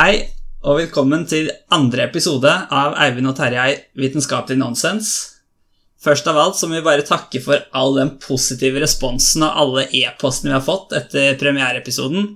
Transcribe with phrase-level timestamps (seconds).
[0.00, 0.22] Hei,
[0.64, 5.10] og velkommen til andre episode av Eivind og Terjei Vitenskapelig nonsens.
[6.00, 9.84] Først av alt så må vi bare takke for all den positive responsen og alle
[9.98, 12.30] e-postene vi har fått etter premiereepisoden.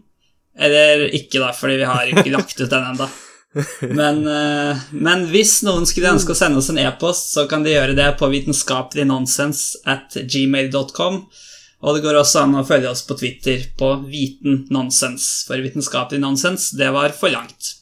[0.61, 3.09] Eller ikke, da, fordi vi har ikke lagt ut den ennå.
[3.97, 7.73] Men, eh, men hvis noen skulle ønske å sende oss en e-post, så kan de
[7.73, 11.23] gjøre det på vitenskapeligNonsens at gmail.com.
[11.85, 16.23] Og det går også an å følge oss på Twitter på Viten Nonsens, for vitenskapelig
[16.23, 17.75] nonsens, det var for langt.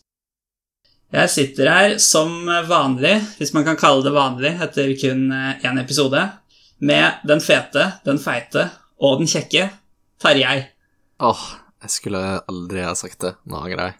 [1.12, 6.24] Jeg sitter her som vanlig, hvis man kan kalle det vanlig etter kun én episode,
[6.82, 8.66] med den fete, den feite
[8.98, 9.68] og den kjekke
[10.22, 10.64] Tarjei.
[11.22, 11.42] Åh,
[11.82, 13.36] jeg skulle aldri ha sagt det.
[13.46, 13.98] Nå angrer jeg.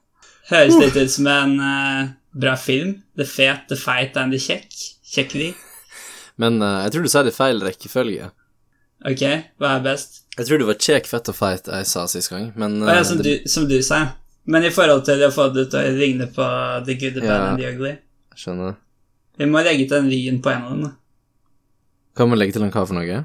[0.50, 2.96] Høres litt ut som en uh, bra film.
[3.18, 4.78] The Fet, The Feit and The Kjekk.
[5.14, 5.50] Kjekkeri.
[6.42, 8.30] Men uh, jeg tror du sa det i feil rekkefølge.
[9.08, 9.22] Ok,
[9.58, 10.20] hva er best?
[10.38, 13.00] Jeg tror det var check, fett og feit jeg sa sist gang, men Å ja,
[13.00, 14.02] eh, som det, du, som du sa.
[14.46, 16.46] Men i forhold til å få det til å ligne på
[16.86, 17.50] The Good, The Bad Ja.
[17.50, 17.92] and The Ugly
[18.38, 18.76] skjønner.
[19.38, 20.82] Vi må legge til en lyn på en av dem.
[20.86, 20.90] da.
[22.16, 23.22] Kan man legge til en hva for noe?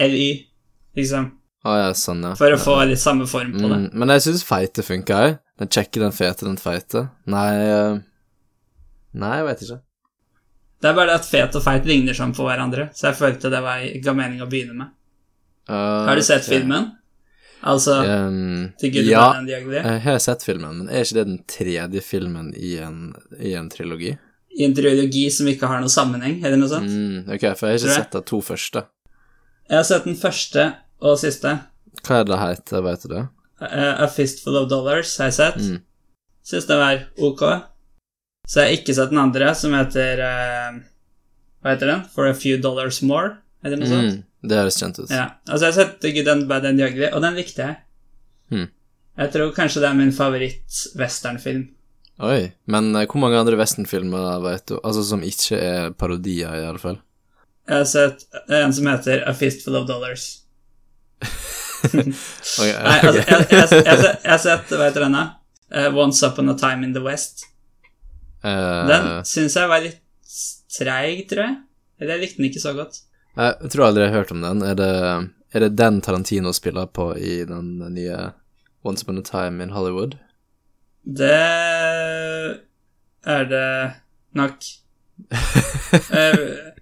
[0.00, 0.28] LY,
[0.98, 1.30] liksom.
[1.64, 2.34] Å ja, sånn, ja.
[2.38, 3.78] For å få litt samme form på det.
[3.84, 5.38] Mm, men jeg syns feite funka, òg.
[5.62, 7.08] Den kjekke, den fete, den feite.
[7.30, 7.98] Nei eh,
[9.14, 9.76] Nei, jeg vet ikke.
[10.84, 13.48] Det er bare det at fet og feit ligner sånn på hverandre, så jeg følte
[13.48, 14.90] det var, ga mening å begynne med.
[15.64, 16.58] Uh, Har du sett okay.
[16.58, 16.90] filmen?
[17.64, 22.52] Altså Um, ja, and jeg har sett filmen, men er ikke det den tredje filmen
[22.52, 24.12] i en, i en trilogi?
[24.52, 26.92] I en trilogi som ikke har noe sammenheng, eller noe sånt?
[26.92, 28.84] Mm, ok, for jeg har ikke sett de to første.
[29.70, 30.66] Jeg har sett den første
[31.00, 31.56] og siste.
[32.04, 33.26] Hva er det heter, vet du det?
[33.64, 35.64] Uh, A Fistful of Dollars har jeg sett.
[35.64, 35.80] Mm.
[36.44, 37.48] Siste var ok.
[38.46, 40.74] Så jeg har ikke sett den andre, som heter eh,
[41.64, 42.02] Hva heter den?
[42.12, 43.38] For a Few Dollars More?
[43.64, 44.10] Eller noe sånt?
[44.18, 45.08] Mm, det høres kjent ut.
[45.08, 45.30] Ja.
[45.48, 47.78] Altså, jeg har sett Good and Bad and Ugly, og den likte jeg.
[48.52, 48.66] Mm.
[49.22, 51.62] Jeg tror kanskje det er min favoritt-westernfilm.
[52.28, 54.76] Oi, men eh, hvor mange andre westernfilmer vet du?
[54.84, 57.00] Altså som ikke er parodier, i alle fall.
[57.64, 60.28] Jeg har sett en som heter A Fistful of Dollars.
[61.84, 65.24] Ok, Nei, altså, jeg, jeg, jeg, jeg, har sett- Hva heter den, da?
[65.74, 67.44] Eh, Once Upon a Time in the West.
[68.44, 70.00] Eh, Den syns jeg var litt
[70.74, 71.56] treig, tror jeg.
[72.00, 73.00] Eller jeg likte den ikke så godt.
[73.38, 74.62] jeg tror aldri jeg har hørt om den.
[74.66, 74.92] Er det,
[75.54, 78.30] er det den Tarantino spiller på i den nye
[78.84, 80.18] Once Upon a Time in Hollywood?
[81.04, 81.32] Det
[83.24, 83.68] er det
[84.34, 84.70] nok.
[85.32, 86.70] uh,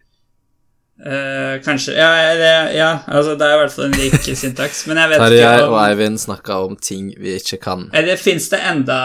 [1.03, 5.01] Uh, kanskje ja, eller, ja, altså det er i hvert fall en lik syntaks, men
[5.01, 7.89] jeg vet Terje ikke og Eivind snakka om ting vi ikke kan.
[7.99, 8.99] Eller fins det enda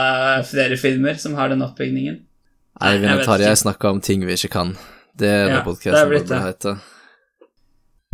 [0.45, 2.19] flere filmer som har den oppbygningen?
[2.81, 4.75] Eivind og Tarjei snakka om ting vi ikke kan.
[5.17, 6.41] Det er Ja, podkasten burde det.
[6.43, 6.75] hete.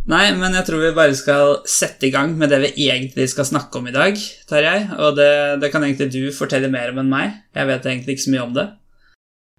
[0.06, 3.46] Nei, men jeg tror vi bare skal sette i gang med det vi egentlig skal
[3.47, 4.18] snakke om i dag,
[4.50, 4.90] Tarjei.
[5.00, 7.38] Og det, det kan egentlig du fortelle mer om enn meg.
[7.56, 8.66] Jeg vet egentlig ikke så mye om det.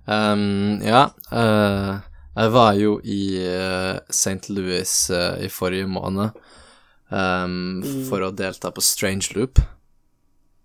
[0.06, 2.00] Um, ja, Uh,
[2.36, 4.50] jeg var jo i uh, St.
[4.52, 6.30] Louis uh, i forrige måned
[7.10, 8.04] um, Mm.
[8.08, 9.60] for å delta på Strange Loop.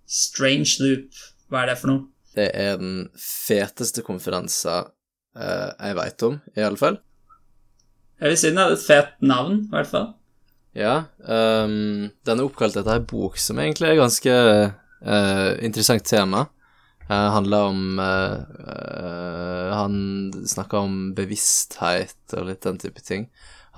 [0.10, 1.10] Strange Loop,
[1.50, 2.06] hva er det for noe?
[2.36, 4.90] Det er den feteste konferansen
[5.38, 7.00] eh, jeg veit om, i alle fall.
[8.20, 10.10] Jeg vil si den hadde et fet navn, i hvert fall.
[10.78, 16.46] Ja, um, den er oppkalt etter ei bok som egentlig er ganske uh, interessant tema.
[17.10, 19.96] Uh, handler om uh, uh, Han
[20.46, 23.26] snakker om bevissthet og litt den type ting.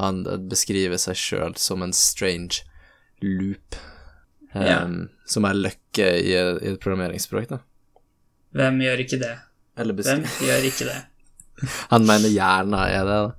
[0.01, 2.65] Han beskriver seg sjøl som en strange
[3.23, 3.77] loop.
[4.51, 4.87] Um, yeah.
[5.29, 7.61] Som er løkke i, i et programmeringsspråk, da.
[8.57, 9.35] Hvem gjør ikke det?
[9.79, 10.97] Eller Hvem gjør ikke det?
[11.93, 13.31] Han mener hjernen er det, da.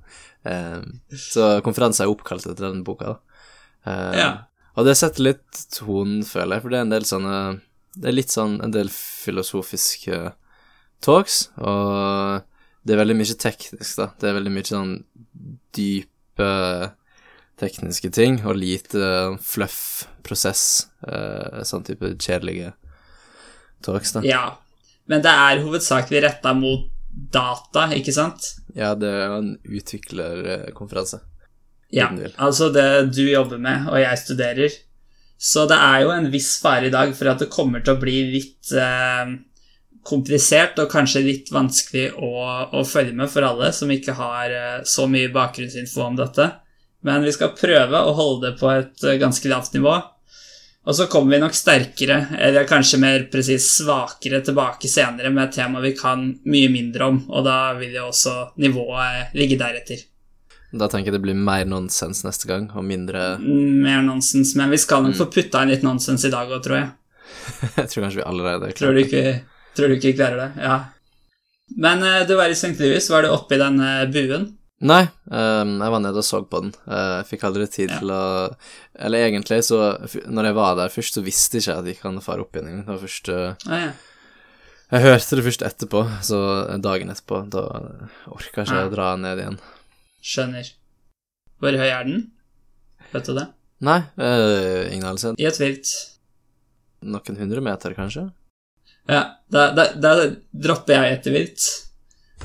[0.43, 3.43] Um, så konferansen er oppkalt etter den boka, da.
[3.85, 4.31] Um, Ja.
[4.73, 7.35] Og det setter litt tonen, føler jeg, for det er en del sånne
[7.93, 10.31] Det er litt sånn en del filosofiske
[11.05, 12.41] talks, og
[12.81, 14.07] det er veldig mye teknisk, da.
[14.17, 14.95] Det er veldig mye sånn
[15.77, 16.49] dype
[17.61, 22.73] tekniske ting, og lite fluff, prosess, eh, sånn type kjedelige
[23.85, 24.23] talks, da.
[24.25, 24.43] Ja,
[25.09, 26.89] men det er hovedsakelig retta mot
[27.33, 28.53] data, ikke sant?
[28.75, 31.21] Ja, det er en utviklerkonferanse.
[31.93, 32.07] Ja,
[32.41, 34.77] altså det du jobber med, og jeg studerer.
[35.37, 38.01] Så det er jo en viss fare i dag for at det kommer til å
[38.01, 39.33] bli litt eh,
[40.07, 42.31] komplisert og kanskje litt vanskelig å,
[42.73, 46.47] å følge med for alle som ikke har eh, så mye bakgrunnsinfo om dette.
[47.03, 49.97] Men vi skal prøve å holde det på et eh, ganske lavt nivå.
[50.83, 55.55] Og så kommer vi nok sterkere, eller kanskje mer presis svakere, tilbake senere med et
[55.61, 60.01] tema vi kan mye mindre om, og da vil jo også nivået ligge deretter.
[60.73, 64.81] Da tenker jeg det blir mer nonsens neste gang, og mindre Mer nonsens, men vi
[64.81, 66.91] skal nok få putta inn litt nonsens i dag òg, tror jeg.
[67.77, 69.21] Jeg tror kanskje vi allerede klarer Tror du ikke
[69.73, 70.63] Tror du ikke klarer det?
[70.65, 70.75] Ja.
[71.81, 72.75] Men eh, du var i St.
[72.77, 73.07] Louis.
[73.09, 74.51] Var du oppi i denne buen?
[74.83, 76.73] Nei, um, jeg var nede og så på den.
[76.91, 77.99] Eh, Jeg fikk aldri tid Ja.
[78.01, 78.55] til å
[78.99, 79.77] Eller egentlig, så
[80.27, 82.67] Når jeg var der først, så visste ikke jeg at jeg kan fare opp igjen
[82.67, 82.85] engang.
[82.85, 83.93] Det var først eh, Å ja.
[84.93, 86.39] Jeg hørte det først etterpå, så
[86.83, 87.49] dagen etterpå.
[87.49, 87.63] Da
[88.27, 88.87] orka ikke jeg Ja.
[88.89, 89.59] å dra ned igjen.
[90.21, 90.69] Skjønner.
[91.59, 92.31] Hvor høy er den?
[93.13, 93.47] Vet du det?
[93.81, 95.33] Nei, uh, ingen anelse.
[95.39, 95.87] I et vilt.
[97.03, 98.31] Noen hundre meter, kanskje?
[99.09, 100.13] Ja, da, da, da
[100.53, 101.65] dropper jeg etter vilt.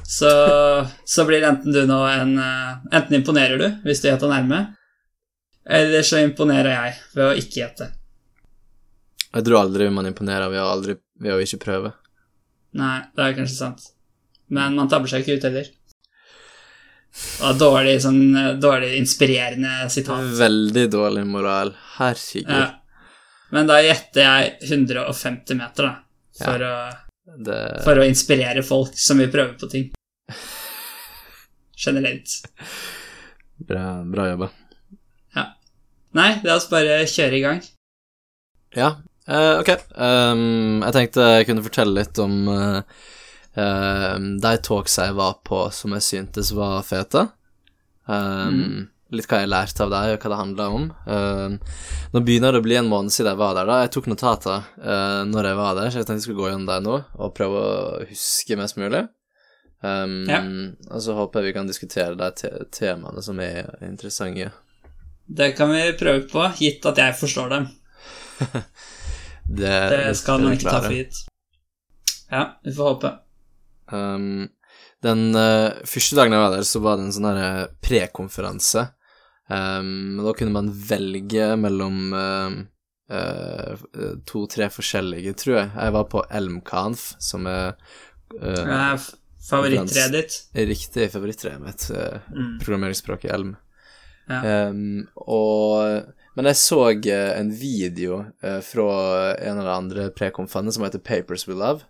[0.04, 0.30] Så,
[1.04, 4.60] så blir enten du nå en eh, Enten imponerer du hvis du gjetter nærme,
[5.68, 7.90] eller så imponerer jeg ved å ikke gjette.
[9.28, 11.92] Jeg tror aldri man imponerer ved å, aldri, ved å ikke prøve.
[12.78, 13.90] Nei, det er kanskje sant.
[14.48, 15.68] Men man tabber seg ikke ut heller.
[17.44, 20.24] Og dårlig, sånn, eh, dårlig inspirerende sitat.
[20.38, 21.74] Veldig dårlig moral.
[21.98, 22.48] Herregud.
[22.48, 22.68] Ja.
[23.52, 25.94] Men da gjetter jeg 150 meter, da.
[26.38, 26.74] For, å,
[27.36, 29.90] Det for å inspirere folk som vil prøve på ting.
[31.78, 32.40] Generelt.
[33.68, 34.50] Bra, bra jobba.
[36.16, 37.62] Nei, la oss bare kjøre i gang.
[38.76, 38.94] Ja,
[39.28, 39.70] uh, ok.
[39.94, 42.80] Um, jeg tenkte jeg kunne fortelle litt om uh,
[43.58, 47.28] uh, de talksa jeg var på som jeg syntes var fete.
[48.08, 50.88] Ehm, Litt hva jeg lærte av deg, og hva det handla om.
[51.08, 51.78] Uh,
[52.12, 53.68] nå begynner det å bli en måned siden jeg var der.
[53.70, 56.50] da Jeg tok notater uh, når jeg var der, så jeg tenkte jeg skulle gå
[56.50, 57.78] gjennom deg nå og prøve å
[58.10, 59.06] huske mest mulig.
[59.80, 60.42] Um, Ja.
[60.90, 64.50] Og så håper jeg vi kan diskutere de te temaene som er interessante.
[65.28, 67.68] Det kan vi prøve på, gitt at jeg forstår dem.
[69.48, 71.22] Det, Det skal man ikke ta for gitt.
[72.28, 73.12] Ja, vi får håpe.
[73.88, 74.48] Um,
[75.04, 78.84] den uh, første dagen jeg var der, så var det en sånn eh, prekonferanse.
[79.48, 82.58] Um, da kunne man velge mellom um,
[83.10, 83.76] uh,
[84.28, 85.70] to-tre forskjellige, tror jeg.
[85.74, 87.72] Jeg var på Elmkanf, som er
[88.42, 89.06] uh, Eh,
[89.48, 90.34] Favorittreet ditt?
[90.68, 91.86] riktig favorittreet mitt.
[91.90, 92.58] Uh, Mm.
[92.60, 93.54] programmeringsspråket Elm.
[94.28, 94.68] Ja.
[94.68, 96.04] Um, og
[96.36, 101.00] Men jeg så eh, en video eh, fra en av de andre prekonfene som heter
[101.02, 101.82] Papers We Love.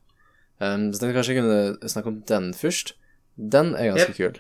[0.61, 2.95] Um, så jeg kanskje jeg kunne snakke om den først.
[3.37, 4.39] Den er ganske kul.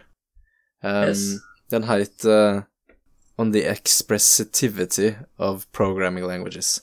[0.82, 1.26] Um, Yes.
[1.70, 2.62] Den heter
[3.38, 6.81] On the Expressivity of Programming Languages.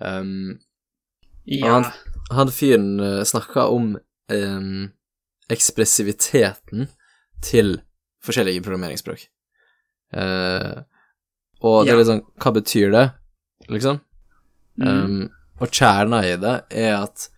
[0.00, 0.60] Um,
[1.44, 1.72] Ja.
[1.72, 1.84] han,
[2.30, 3.98] han fyren uh, snakka om
[4.32, 4.90] um,
[5.52, 6.88] ekspressiviteten
[7.44, 7.78] til
[8.24, 9.26] forskjellige programmeringsspråk.
[10.16, 10.84] Uh,
[11.64, 13.04] og det er litt sånn Hva betyr det,
[13.72, 14.00] liksom?
[14.80, 14.88] Mm.
[14.88, 15.20] Um,
[15.60, 17.28] og kjerna i det er at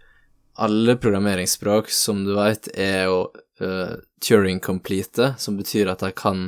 [0.57, 3.19] alle programmeringsspråk, som du vet, er jo
[3.61, 6.47] uh, Turing-complete, som betyr at de kan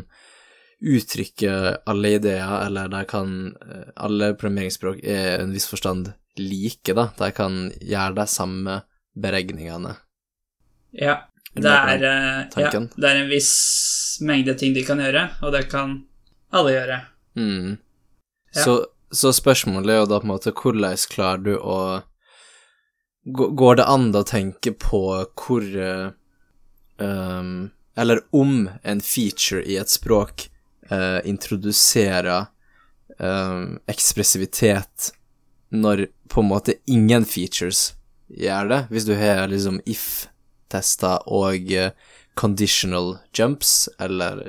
[0.79, 1.53] uttrykke
[1.87, 7.09] alle ideer, eller de kan eh, Alle programmeringsspråk er i en viss forstand like, da.
[7.19, 8.83] De kan gjøre de samme
[9.19, 9.97] beregningene.
[10.93, 11.25] ja.
[11.59, 15.65] Det er, eh, ja, det er en viss mengde ting de kan gjøre, og det
[15.73, 15.97] kan
[16.55, 16.99] alle gjøre.
[17.41, 17.79] Mm.
[18.53, 18.63] Ja.
[18.63, 18.75] Så,
[19.11, 21.79] så spørsmålet er jo da på en måte hvordan klarer du å
[23.29, 25.01] Går det an å tenke på
[25.37, 25.65] hvor
[26.97, 27.51] um,
[27.99, 30.47] Eller om en feature i et språk
[30.91, 32.47] eh, introduserer
[33.19, 35.13] um, ekspressivitet
[35.75, 37.95] når på en måte ingen features
[38.29, 38.81] gjør det?
[38.93, 41.91] Hvis du har liksom if-tester og uh,
[42.39, 44.45] conditional jumps eller,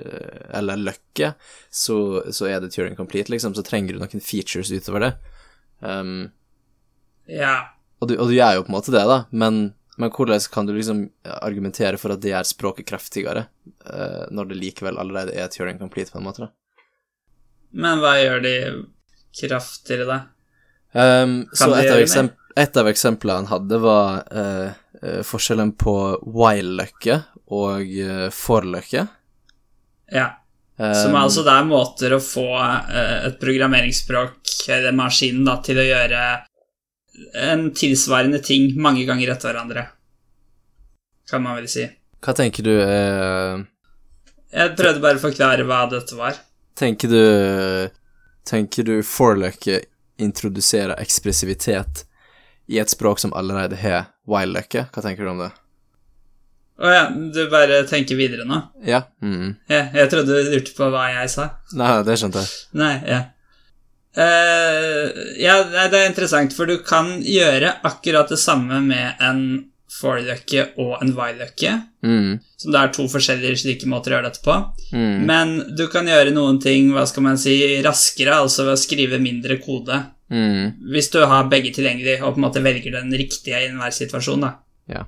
[0.54, 1.32] eller løkke,
[1.74, 1.96] så,
[2.32, 3.56] så er det Turing complete, liksom.
[3.58, 5.14] Så trenger du noen features utover det.
[5.82, 6.30] Um,
[7.30, 7.76] Ja.
[8.02, 10.68] og, du, og du gjør jo på en måte det, da, men, men hvordan kan
[10.68, 11.04] du liksom
[11.44, 13.46] argumentere for at det gjør språket kraftigere,
[13.86, 16.54] eh, når det likevel allerede er Turing complete, på en måte, da?
[17.70, 18.56] Men hva gjør de
[19.42, 20.20] kraftigere, da?
[20.90, 24.72] Um, så et av, et av eksemplene han hadde, var uh,
[25.04, 27.20] uh, forskjellen på while-løkke
[27.54, 29.06] og uh, for-løkke.
[30.16, 30.30] Ja.
[30.80, 34.38] Som er altså det er måter å få eh, et programmeringsspråk,
[34.72, 36.22] eller maskinen, da, til å gjøre
[37.34, 39.86] en tilsvarende ting mange ganger etter hverandre.
[41.30, 41.86] Kan man vel si.
[42.24, 43.62] Hva tenker du eh...
[44.50, 46.40] Jeg prøvde bare å forklare hva dette var.
[46.80, 47.24] Tenker du
[48.50, 49.84] Tenker du for-løkke
[50.20, 52.06] introduserer ekspressivitet
[52.70, 54.88] i et språk som allerede har while-løkke?
[54.90, 55.52] Hva tenker du om det?
[56.80, 58.58] Å ja, du bare tenker videre nå?
[58.88, 59.04] Ja.
[59.22, 59.58] Mm.
[59.68, 61.50] Ja, jeg trodde du lurte på hva jeg sa.
[61.78, 62.52] Nei, det skjønte jeg.
[62.80, 63.20] Nei, ja.
[64.18, 65.10] Eh,
[65.44, 65.58] ja,
[65.90, 69.44] det er interessant, for du kan gjøre akkurat det samme med en
[70.00, 71.72] forløkke og en while-løkke,
[72.04, 72.40] Mm.
[72.58, 74.54] som det er to forskjellige slike måter å gjøre dette på.
[74.94, 75.26] Mm.
[75.26, 79.20] Men du kan gjøre noen ting, hva skal man si, raskere, altså ved å skrive
[79.20, 79.98] mindre kode.
[80.32, 80.78] Mm.
[80.94, 84.46] Hvis du har begge tilgjengelig og på en måte velger den riktige i enhver situasjon,
[84.46, 84.54] da.
[84.88, 85.04] Ja.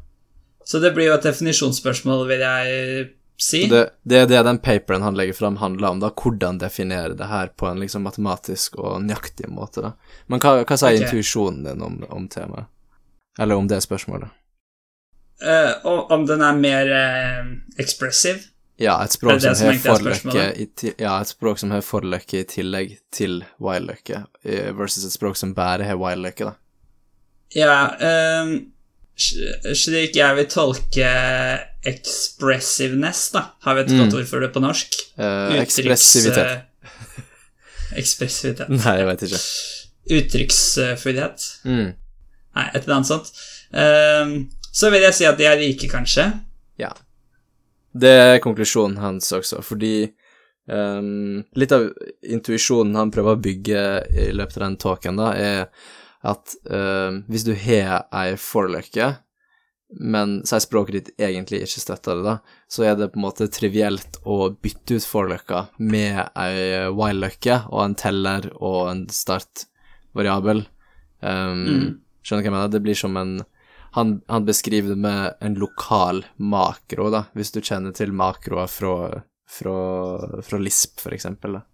[0.66, 3.10] Så det blir jo et definisjonsspørsmål, vil jeg
[3.42, 3.64] si.
[3.70, 6.12] Det, det er det den paperen han legger fram, handler om, da.
[6.14, 10.20] Hvordan definere det her på en liksom matematisk og nøyaktig måte, da.
[10.32, 11.08] Men hva, hva sier okay.
[11.08, 12.70] intuisjonen din om, om temaet?
[13.40, 14.30] Eller om det spørsmålet?
[15.42, 18.44] Uh, om den er mer uh, expressive.
[18.82, 20.68] Ja, et språk som som har forløkke i
[20.98, 25.54] Ja, et språk som har forløkke i tillegg til while-løkke, eh, versus et språk som
[25.54, 26.54] bare har while-løkke, da.
[27.54, 28.72] Ja, sl-
[29.22, 31.12] slik jeg vil tolke
[31.88, 34.00] expressiveness, da, har vi et Mm.
[34.04, 34.98] godt ord for det på norsk.
[35.18, 36.64] Uh, ekspressivitet.
[38.02, 38.70] ekspressivitet.
[38.82, 39.42] Nei, jeg vet ikke.
[40.18, 41.48] Uttrykksfrihet.
[41.66, 41.92] Mm.
[42.56, 43.32] Nei, et eller annet sånt.
[43.72, 44.34] Um,
[44.72, 46.30] så vil jeg si at de er like, kanskje.
[46.80, 46.92] Ja.
[47.92, 50.12] Det er konklusjonen hans også, fordi
[50.72, 51.90] um, litt av
[52.24, 53.82] intuisjonen han prøver å bygge
[54.16, 55.66] i løpet av den talken, da, er
[56.28, 59.14] at uh, hvis du har ei forløkke,
[60.00, 62.36] men sier språket ditt egentlig ikke støtter det, da,
[62.72, 67.82] så er det på en måte trivielt å bytte ut forløkka med ei while-løkke og
[67.84, 70.64] en teller og en startvariabel.
[71.20, 71.90] Um, Mm.
[72.22, 72.72] Skjønner du hva jeg mener?
[72.72, 73.42] Det blir som en
[73.92, 79.24] han, han beskriver det med en lokal makro, da, hvis du kjenner til makroer fra,
[79.52, 79.74] fra,
[80.48, 81.58] fra Lisp, for eksempel.
[81.58, 81.66] Da.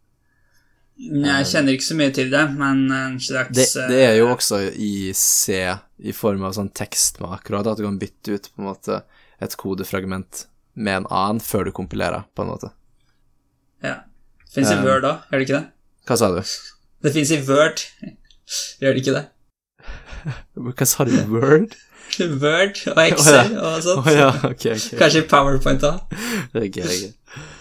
[0.98, 4.34] Jeg kjenner ikke så mye til det, men en slags Det, det er jo eh,
[4.34, 5.60] også i C,
[6.02, 9.02] i form av sånn tekstmakro, at du kan bytte ut på en måte
[9.44, 12.72] et kodefragment med en annen før du kompilerer, på en måte.
[13.86, 14.00] Ja.
[14.50, 14.84] Fins i Eh.
[14.86, 15.66] Word òg, gjør det ikke det?
[16.10, 16.40] Hva sa du?
[17.06, 17.84] Det fins i Word,
[18.82, 19.26] gjør det ikke det?
[20.58, 21.14] Hva sa du?
[21.30, 21.78] Word?
[22.42, 24.02] Word og Excel og sånt.
[24.02, 24.98] Oh, ja, okay, okay.
[24.98, 26.18] Kanskje i PowerPoint òg.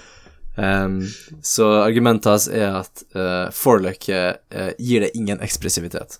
[0.56, 1.00] Ehm,
[1.42, 6.18] så argumentet hans er at uh, forløkke uh, gir det ingen ekspressivitet.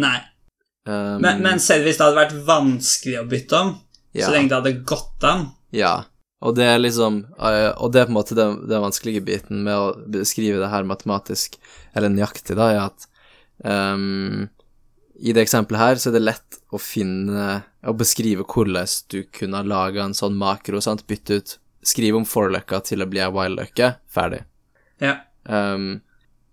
[0.00, 0.18] Nei.
[0.88, 3.74] Um, Men, men selv hvis det hadde vært vanskelig å bytte om,
[4.16, 5.92] ja, så lenge det hadde gått an ja.
[6.42, 9.62] Og det er liksom uh, Og det er på en måte den, den vanskelige biten
[9.62, 11.54] med å beskrive det her matematisk,
[11.94, 13.06] eller nøyaktig, da, er at
[13.62, 14.48] um,
[15.22, 19.62] I det eksempelet her så er det lett å finne Å beskrive hvordan du kunne
[19.68, 23.94] laga en sånn makro, sant, bytte ut Skrive om forløkka til å bli ei while-løkke,
[24.10, 24.44] ferdig.
[25.02, 25.16] Ja.
[25.44, 26.02] Um,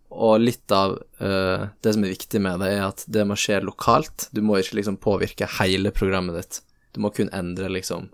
[0.09, 3.59] og litt av uh, det som er viktig med det, er at det må skje
[3.62, 4.29] lokalt.
[4.33, 6.62] Du må ikke liksom påvirke hele programmet ditt.
[6.98, 8.09] Du må kun endre liksom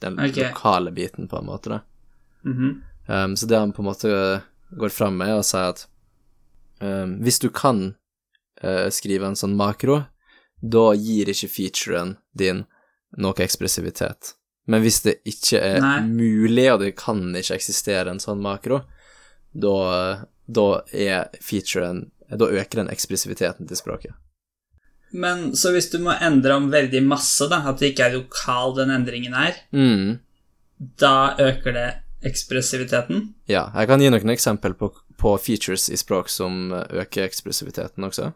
[0.00, 0.48] den okay.
[0.48, 1.76] lokale biten, på en måte.
[1.76, 1.80] da.
[2.48, 2.82] Mhm.
[3.06, 4.08] Um, så det han på en måte
[4.70, 5.84] går fram med, er å si at
[6.80, 7.92] um, hvis du kan
[8.64, 10.00] uh, skrive en sånn makro,
[10.58, 12.64] da gir ikke featuren din
[13.20, 14.34] noe ekspressivitet.
[14.66, 16.00] Men hvis det ikke er Nei.
[16.08, 18.80] mulig, og det kan ikke eksistere en sånn makro,
[19.54, 24.12] da, da er featuren Da øker den ekspressiviteten til språket.
[25.14, 28.74] Men så hvis du må endre om veldig masse, da, at det ikke er lokal
[28.74, 30.18] den endringen er, Mm.
[30.98, 31.86] da øker det
[32.26, 33.34] ekspressiviteten?
[33.48, 38.32] Ja, jeg kan gi noen eksempel på, på features i språk som øker ekspressiviteten også.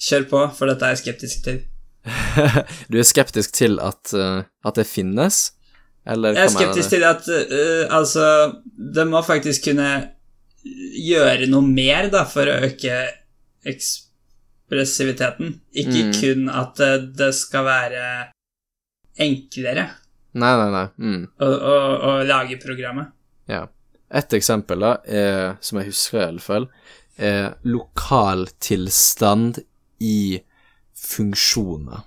[0.00, 1.58] Kjør på, for dette er jeg skeptisk til.
[2.90, 5.50] du er skeptisk til at, eh, at det finnes,
[6.08, 8.24] eller Jeg er skeptisk til at uh, altså
[8.64, 9.90] Det må faktisk kunne
[10.96, 13.02] gjøre noe mer da for å øke
[13.68, 15.60] ekspressiviteten.
[15.76, 16.12] Ikke Mm.
[16.20, 18.04] kun at øh, det skal være
[19.20, 19.88] enklere
[20.32, 20.86] Nei, nei, nei.
[20.96, 21.22] Mm.
[21.42, 21.76] å, å,
[22.06, 23.10] å lage programmet.
[23.50, 23.64] Ja.
[24.10, 26.68] Et eksempel, da, er, som jeg husker i alle fall,
[27.18, 29.58] er lokal tilstand
[30.00, 30.40] i
[31.00, 32.06] funksjoner.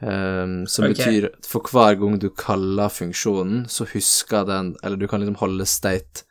[0.00, 0.94] Um, som okay.
[0.94, 5.36] betyr at for hver gang du kaller funksjonen, så husker den Eller du kan liksom
[5.42, 6.24] holde state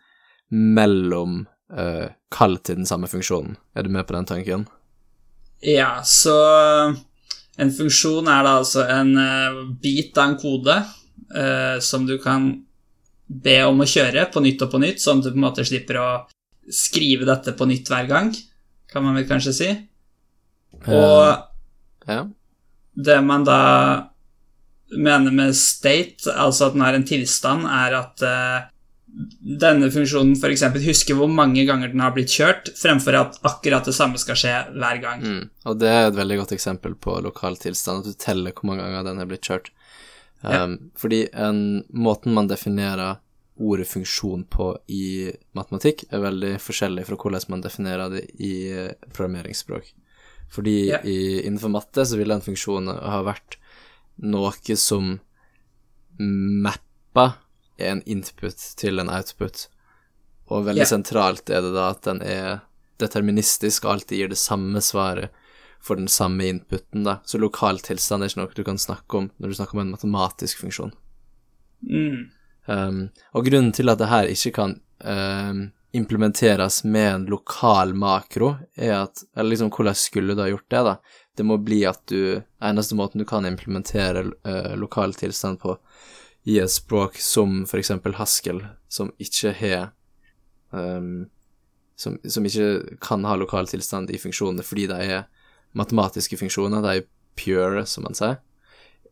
[0.50, 3.60] mellom uh, kall til den samme funksjonen.
[3.76, 4.66] Er du med på den tanken?
[5.62, 6.34] Ja, så
[7.60, 10.80] en funksjon er da altså en uh, bit av en kode
[11.36, 12.50] uh, som du kan
[13.30, 15.68] be om å kjøre på nytt og på nytt, sånn at du på en måte
[15.68, 16.10] slipper å
[16.74, 18.32] skrive dette på nytt hver gang,
[18.90, 19.70] kan man vel kanskje si.
[20.88, 22.24] Og Ja.
[22.96, 24.10] det man da
[24.90, 28.70] mener med state, altså at den har en tilstand, er at eh,
[29.60, 30.64] denne funksjonen f.eks.
[30.86, 34.56] husker hvor mange ganger den har blitt kjørt, fremfor at akkurat det samme skal skje
[34.76, 35.24] hver gang.
[35.24, 35.50] Mm.
[35.66, 38.86] Og det er et veldig godt eksempel på lokal tilstand, at du teller hvor mange
[38.86, 39.72] ganger den er blitt kjørt.
[40.42, 43.20] Um, Fordi en, måten man definerer
[43.60, 48.94] ordet funksjon på i matematikk, er veldig forskjellig fra hvordan man definerer det i eh,
[49.12, 49.90] programmeringsspråk.
[50.50, 51.06] Fordi yeah.
[51.06, 53.60] i, innenfor matte så ville den funksjonen ha vært
[54.20, 55.20] noe som
[56.20, 57.28] mappa
[57.80, 59.68] en input til en output.
[60.50, 60.90] Og veldig yeah.
[60.90, 62.66] sentralt er det da at den er
[63.00, 65.36] deterministisk og alltid gir det samme svaret.
[65.80, 67.22] for den samme inputen, da.
[67.24, 69.94] Så lokal tilstand er ikke noe du kan snakke om når du snakker om en
[69.96, 70.92] matematisk funksjon.
[71.88, 72.26] Mm.
[72.68, 72.98] Um,
[73.32, 78.94] og grunnen til at det her ikke kan um, implementeres med en lokal makro, er
[78.94, 80.96] at Eller liksom, hvordan skulle du ha gjort det, da?
[81.38, 85.78] Det må bli at du Eneste måten du kan implementere uh, lokal tilstand på
[86.48, 89.90] i et språk som for eksempel Haskell, som ikke har
[90.72, 91.28] um,
[92.00, 95.26] som, som ikke kan ha lokal tilstand i funksjonene fordi de er
[95.78, 98.40] matematiske funksjoner, de er pure, som man sier.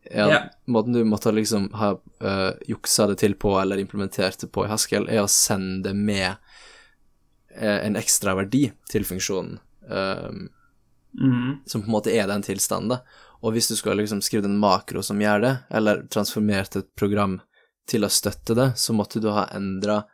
[0.08, 0.44] Ja, yeah.
[0.64, 1.92] Måten du måtte liksom ha
[2.24, 6.30] uh, juksa det til på, eller implementert det på i Haskell, er å sende med
[6.30, 6.47] eh,
[7.66, 9.58] en ekstra verdi til funksjonen,
[9.90, 10.48] um,
[11.18, 11.60] Mm.
[11.66, 12.98] som på en måte er den tilstanden, da.
[13.42, 17.40] Og hvis du skulle liksom skrive en makro som gjør det, eller transformert et program
[17.88, 20.04] til å støtte det, så måtte du ha endra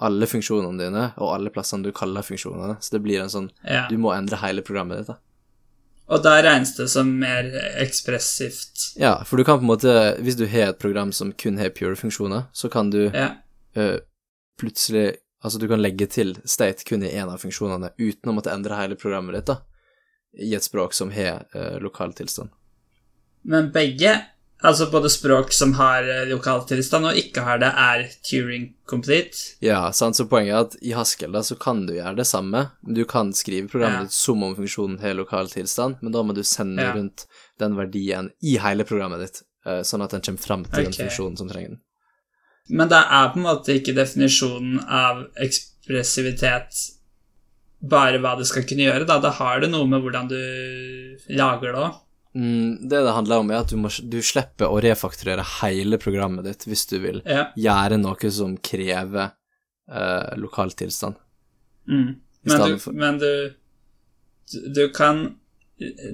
[0.00, 2.76] alle funksjonene dine, og alle plassene du kaller funksjonene.
[2.82, 3.88] Så det blir en sånn Ja.
[3.88, 5.16] Du må endre hele programmet ditt, da.
[6.08, 7.44] Og da regnes det som mer
[7.80, 8.96] ekspressivt.
[9.00, 11.70] Ja, for du kan på en måte Hvis du har et program som kun har
[11.70, 13.30] pure-funksjoner, så kan du Ja.
[13.76, 13.98] uh,
[14.60, 18.52] plutselig Altså, du kan legge til state kun i én av funksjonene uten å måtte
[18.54, 19.58] endre hele programmet ditt, da,
[20.40, 22.48] i et språk som har eh, lokal tilstand.
[23.44, 24.14] Men begge,
[24.64, 29.36] altså både språk som har lokal tilstand og ikke har det, er Turing complete.
[29.60, 32.70] Ja, sant, så poenget er at i Haskell da, så kan du gjøre det samme.
[32.80, 34.08] Du kan skrive programmet Ja.
[34.08, 36.94] ditt som om funksjonen har lokal tilstand, men da må du sende Ja.
[36.96, 37.26] rundt
[37.60, 40.84] den verdien i hele programmet ditt, eh, sånn at den kommer fram til okay.
[40.84, 41.80] den funksjonen som trenger den.
[42.70, 46.78] Men det er på en måte ikke definisjonen av ekspressivitet
[47.84, 49.18] bare hva det skal kunne gjøre, da.
[49.20, 50.38] Da har det noe med hvordan du
[51.36, 51.98] lager det òg.
[52.34, 56.48] Mm, det det handler om, er at du, må, du slipper å refakturere hele programmet
[56.48, 57.50] ditt hvis du vil Ja.
[57.54, 59.28] gjøre noe som krever
[59.92, 61.20] eh, lokal tilstand.
[61.86, 62.16] Mm.
[62.48, 63.30] Men, du, for- men du,
[64.52, 65.36] du Du kan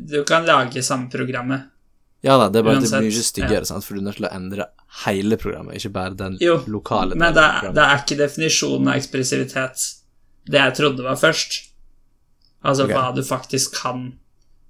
[0.06, 1.68] Du kan lage samme programmet.
[2.22, 4.04] Ja da, det er bare at det Uansett, blir mye styggere, sant, for du er
[4.10, 4.66] nødt til å endre
[5.04, 8.90] hele programmet, ikke bare den Jo, lokale Men delen det er, det er ikke definisjonen
[8.90, 9.84] av ekspressivitet
[10.50, 11.60] det jeg trodde var først.
[12.66, 12.96] Altså okay.
[12.96, 14.08] hva du faktisk kan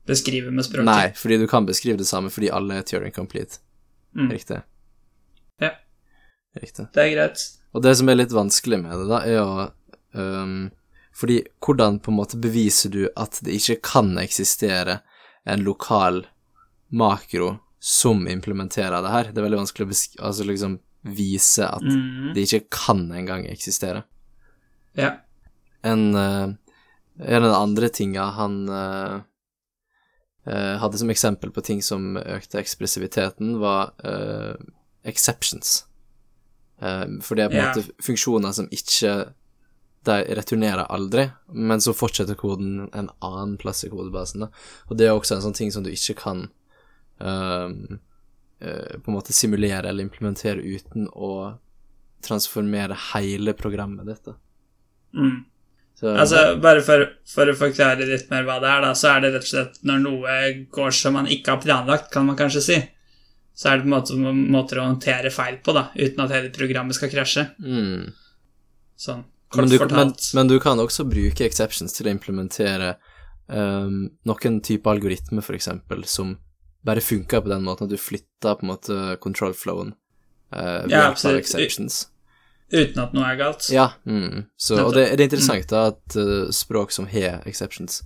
[0.07, 0.89] beskrive med språket.
[0.91, 3.63] Nei, fordi du kan beskrive det samme fordi alle er Turing complete.
[4.17, 4.31] Mm.
[4.35, 4.61] Riktig.
[5.63, 5.73] Ja.
[6.61, 6.91] Riktig.
[6.95, 7.47] Det er greit.
[7.73, 9.69] Og det som er litt vanskelig med det, da, er å
[10.19, 10.71] um,
[11.15, 15.01] Fordi hvordan på en måte beviser du at det ikke kan eksistere
[15.45, 16.25] en lokal
[16.91, 19.31] makro som implementerer det her?
[19.33, 22.35] Det er veldig vanskelig å altså liksom vise at Mm.
[22.35, 24.03] det ikke kan engang eksistere.
[24.95, 25.15] Ja.
[25.83, 26.53] En, uh,
[27.25, 29.21] en av de andre tinga han uh,
[30.47, 33.95] uh, hadde som eksempel på ting som økte ekspressiviteten, var
[35.05, 35.85] exceptions.
[36.81, 37.73] For det er på en Ja.
[37.75, 39.35] måte funksjoner som ikke
[40.03, 44.41] De returnerer aldri, men så fortsetter koden en annen plass i kodebasen.
[44.41, 44.47] Da.
[44.89, 46.49] Og det er også en sånn ting som du ikke kan
[47.21, 51.59] på en måte simulere eller implementere uten å
[52.25, 54.33] transformere hele programmet ditt.
[55.17, 55.45] Mm.
[56.01, 59.25] Så, Altså, bare for, for å forklare litt mer hva det er, da, så er
[59.25, 60.37] det rett og slett når noe
[60.73, 62.79] går som man ikke har planlagt, kan man kanskje si,
[63.53, 66.53] så er det på en måte måter å håndtere feil på, da, uten at hele
[66.57, 67.51] programmet skal krasje.
[67.61, 68.09] mm.
[69.01, 69.25] Sånn
[69.57, 70.31] men, du, fortalt.
[70.35, 72.93] men du kan også bruke exceptions til å implementere
[73.49, 76.37] um, noen type algoritme, eksempel, som
[76.87, 79.95] bare funker på den måten at du flytter på en måte control flowen
[80.55, 81.45] uh, Ja, hjelp absolutt.
[81.45, 82.01] exceptions.
[82.71, 83.67] Uten at noe er galt.
[83.75, 84.47] Ja, mm.
[84.57, 88.03] så, og det, det er interessant da at uh, språk som har exceptions,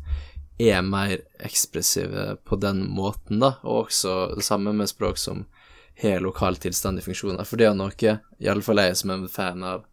[0.59, 5.45] er mer ekspressive på den måten, da, og også det samme med språk som
[6.01, 9.67] har lokal tilstand i funksjoner, for det er noe, iallfall jeg som er en fan
[9.67, 9.85] av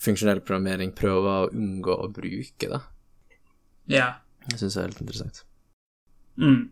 [0.00, 2.80] funksjonell programmering, prøver å unngå å bruke, da.
[3.90, 4.08] Ja.
[4.46, 5.42] Det syns jeg er helt interessant.
[6.40, 6.70] Mm.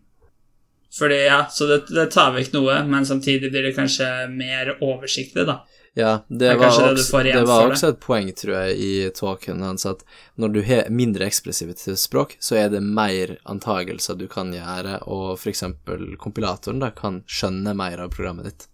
[0.97, 5.45] Fordi, ja, så det, det tar vekk noe, men samtidig blir det kanskje mer oversiktlig,
[5.45, 5.59] da.
[5.97, 9.61] Ja, det, Det var, det også, det var også et poeng, tror jeg, i talken
[9.65, 10.03] hans, at
[10.39, 15.41] når du har mindre ekspressivt språk, så er det mer antagelser du kan gjøre, og
[15.49, 18.67] eksempel kompilatoren da kan skjønne mer av programmet ditt,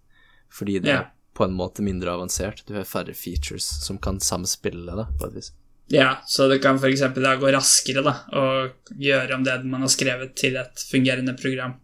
[0.52, 0.98] fordi det Ja.
[1.00, 2.62] er på en måte mindre avansert.
[2.66, 5.52] Du har færre features som kan samspille, da, på et vis.
[5.88, 7.00] Ja, så det kan f.eks.
[7.14, 11.76] gå raskere, da, å gjøre om det man har skrevet, til et fungerende program.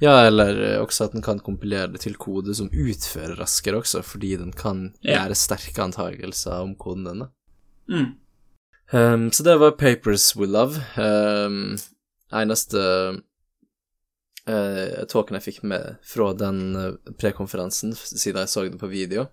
[0.00, 4.02] Ja, eller eh, også at den kan kompilere det til kode som utfører raskere også,
[4.06, 5.24] fordi den kan Ja.
[5.24, 7.30] gjøre sterke antagelser om koden denne.
[7.88, 8.14] Mm.
[8.92, 10.78] Um, så det var Papers We Love.
[10.96, 11.76] Um,
[12.32, 12.78] eneste
[14.48, 19.26] uh, talken jeg fikk med fra den uh, prekonferansen, siden jeg så det på video.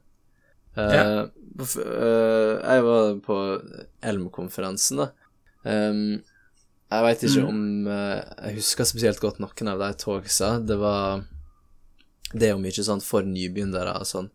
[0.76, 1.04] Uh, Ja.
[1.24, 3.38] uh, jeg var på
[4.04, 5.12] Elm-konferansen, da.
[5.66, 6.22] Um,
[6.94, 10.56] Jeg veit ikke om eh, Jeg husker spesielt godt noen av de togsa.
[10.62, 11.24] Det var
[12.32, 14.32] Det er jo mye sånn for nybegynnere og sånn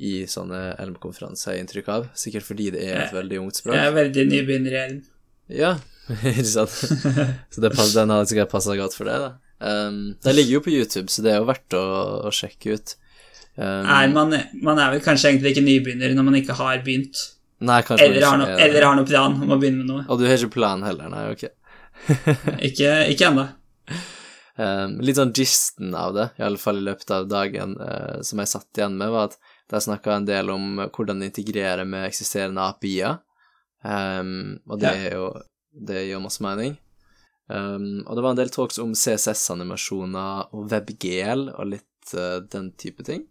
[0.00, 2.06] i sånne LM-konferanser, har jeg inntrykk av.
[2.16, 3.76] Sikkert fordi det er et veldig ungt språk.
[3.76, 5.00] Jeg er veldig nybegynner i Elm.
[5.52, 5.74] Ja,
[6.30, 6.72] ikke sant?
[7.52, 9.34] Så det den hadde sikkert passa godt for det, da.
[9.60, 11.82] Um, den ligger jo på YouTube, så det er jo verdt å,
[12.24, 12.94] å sjekke ut.
[13.58, 14.32] Um, Nei, man,
[14.64, 17.20] man er vel kanskje egentlig ikke nybegynner når man ikke har begynt.
[17.60, 20.06] nei, Eller har, no, er eller har noe plan om å begynne med noe.
[20.08, 21.44] Og du har ikke plan heller, nei, ok.
[22.68, 23.44] Ikke, ikke ennå.
[24.60, 28.42] Um, litt sånn gisten av det, i alle fall i løpet av dagen, uh, som
[28.42, 29.38] jeg satt igjen med, var at
[29.72, 33.20] de snakka en del om hvordan integrere med eksisterende API-er,
[33.86, 35.14] um, og det Ja.
[35.16, 35.30] jo
[35.70, 36.72] Det gir masse mening.
[37.46, 42.72] Um, og det var en del talks om CSS-animasjoner og WebGL og litt uh, den
[42.74, 43.28] type ting.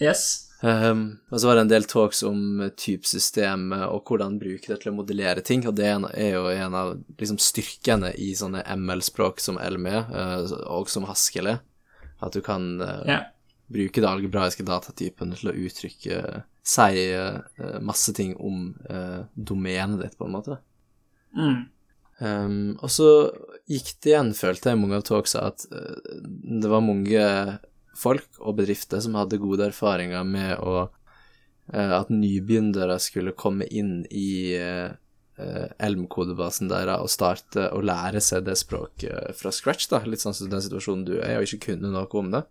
[0.00, 0.49] Yes.
[0.60, 4.92] Um, og så var det en del talks om typesystemet og hvordan bruke det til
[4.92, 9.56] å modellere ting, og det er jo en av liksom, styrkene i sånne ML-språk som
[9.56, 11.62] LME, uh, og som Haskell er,
[12.20, 13.26] at du kan uh, yeah.
[13.72, 16.22] bruke det algebraiske datatypen til å uttrykke
[16.70, 17.40] Si uh,
[17.82, 18.74] masse ting om
[19.32, 20.58] domenet ditt, på en måte.
[21.32, 21.62] Mm.
[22.20, 23.08] Um, og så
[23.70, 26.18] gikk det igjen, følte jeg, i mange av talksa, at eh,
[26.60, 27.22] det var mange
[27.96, 30.88] folk og bedrifter som hadde gode erfaringer med å
[31.72, 34.92] eh, At nybegynnere skulle komme inn i uh,
[35.80, 40.02] Elm-kodebasen deres og starte å lære seg det språket fra scratch, da.
[40.04, 42.42] Litt sånn som den situasjonen du er, og ikke kunne noe om det.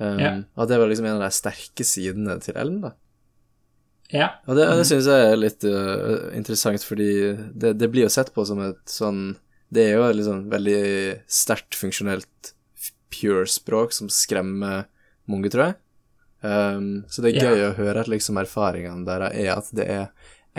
[0.00, 0.40] Um, yeah.
[0.58, 2.94] At det var liksom en av de sterke sidene til Elm, da.
[4.12, 4.28] Ja.
[4.48, 7.12] Og det, det syns jeg er litt uh, interessant, fordi
[7.54, 9.36] det, det blir jo sett på som et sånn
[9.74, 10.82] Det er jo et liksom veldig
[11.30, 12.54] sterkt funksjonelt
[13.14, 14.84] f- pure språk som skremmer
[15.30, 15.76] mange, tror jeg.
[16.44, 19.86] Um, så det er gøy gøy å høre at liksom erfaringene der er at det
[19.88, 20.10] er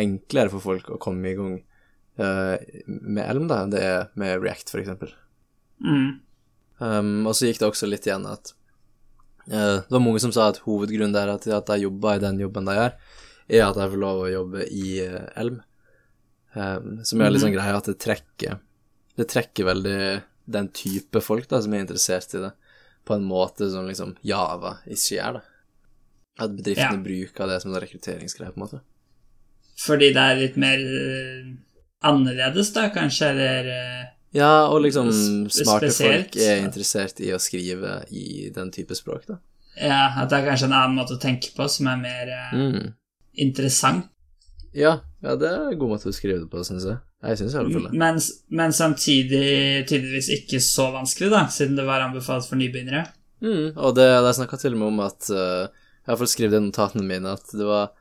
[0.02, 1.60] enklere for folk å komme i gang
[2.18, 2.56] uh,
[2.88, 5.14] med Elm da enn det er med React, eksempel.
[5.86, 6.22] Mm.
[6.80, 8.50] Um, og så gikk det også litt igjen at
[9.52, 12.42] uh, Det var mange som sa at hovedgrunnen der til at de jobber i den
[12.42, 12.98] jobben de gjør,
[13.46, 15.62] er at de får lov å jobbe i uh, Elm.
[16.56, 18.58] Um, som er litt sånn greia at det trekker
[19.20, 20.00] Det trekker veldig
[20.46, 22.52] den type folk da som er interessert i det,
[23.06, 25.42] på en måte som liksom Java ikke gjør, da.
[26.46, 27.04] At bedriftene Ja.
[27.06, 28.82] bruker det som en rekrutteringsgreie, på en måte.
[29.80, 31.54] Fordi det er litt mer eh,
[32.08, 34.06] annerledes, da, kanskje, eller eh,
[34.36, 35.10] Ja, og liksom
[35.48, 39.38] smarte spesielt, folk er interessert i å skrive i den type språk, da.
[39.80, 42.54] Ja, at det er kanskje en annen måte å tenke på som er mer eh,
[42.58, 42.94] Mm.
[43.38, 44.10] interessant.
[44.76, 46.98] Ja, ja, det er en god måte å skrive det på, syns jeg.
[47.26, 47.92] Jeg alle det.
[47.98, 53.06] Men, men samtidig tydeligvis ikke så vanskelig, da, siden det var anbefalt for nybegynnere.
[53.42, 56.56] Mm, og det, de snakka til og med om at uh, Jeg har fått skrevet
[56.56, 57.92] i notatene mine at det var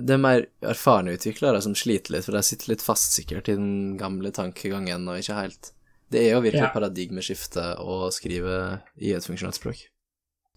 [0.00, 3.56] det er mer erfarne utviklere som sliter litt, for de sitter litt fast sikkert i
[3.58, 5.72] den gamle tankegangen og ikke helt
[6.12, 6.72] Det er jo virkelig Ja.
[6.72, 9.86] paradigmeskifte å skrive i et funksjonelt språk.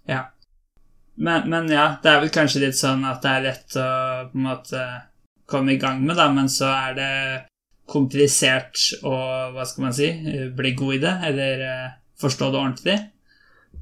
[0.08, 0.28] Ja.
[1.16, 3.88] Men, men ja, det er vel kanskje litt sånn at det er lett å
[4.30, 4.84] på en måte
[5.50, 7.14] komme i gang med, da, men så er det
[7.88, 9.14] komplisert å,
[9.56, 12.98] hva skal man si, eh, bli god i det, eller eh, forstå det ordentlig.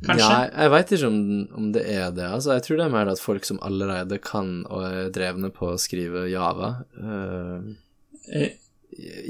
[0.06, 0.28] Kanskje.
[0.28, 1.18] Ja, jeg, veit ikke om,
[1.56, 2.28] om det er det.
[2.28, 5.72] Altså, jeg tror det er mer at folk som allerede kan og er drevne på
[5.72, 7.74] å skrive Java, eh,
[8.34, 8.54] Eh,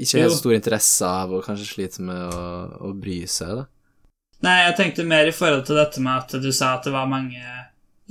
[0.02, 2.42] ikke har stor interesse av og kanskje sliter med å,
[2.88, 3.66] å bry seg, da.
[4.46, 7.08] Nei, jeg tenkte mer i forhold til dette med at du sa at det var
[7.10, 7.40] mange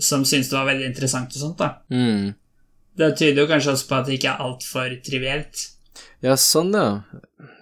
[0.01, 1.69] som syntes det var veldig interessant og sånt, da.
[1.93, 2.33] Mm.
[2.95, 5.63] Det tyder jo kanskje også på at det ikke er altfor trivielt.
[6.25, 7.03] Ja, sånn, ja.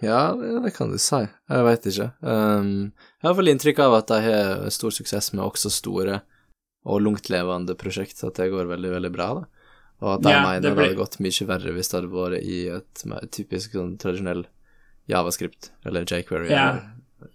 [0.03, 1.21] Ja, det kan du si.
[1.49, 2.09] Jeg veit ikke.
[2.21, 2.91] Um,
[3.21, 6.21] jeg har vel inntrykk av at de har stor suksess med også store
[6.83, 9.45] og langtlevende prosjekt, at det går veldig, veldig bra, da.
[10.03, 12.43] Og at de Ja, mener det det, hadde gått mye verre hvis det hadde vært
[12.43, 14.43] i et typisk sånn tradisjonell
[15.07, 16.49] javascript, eller jQuery.
[16.51, 16.65] Ja.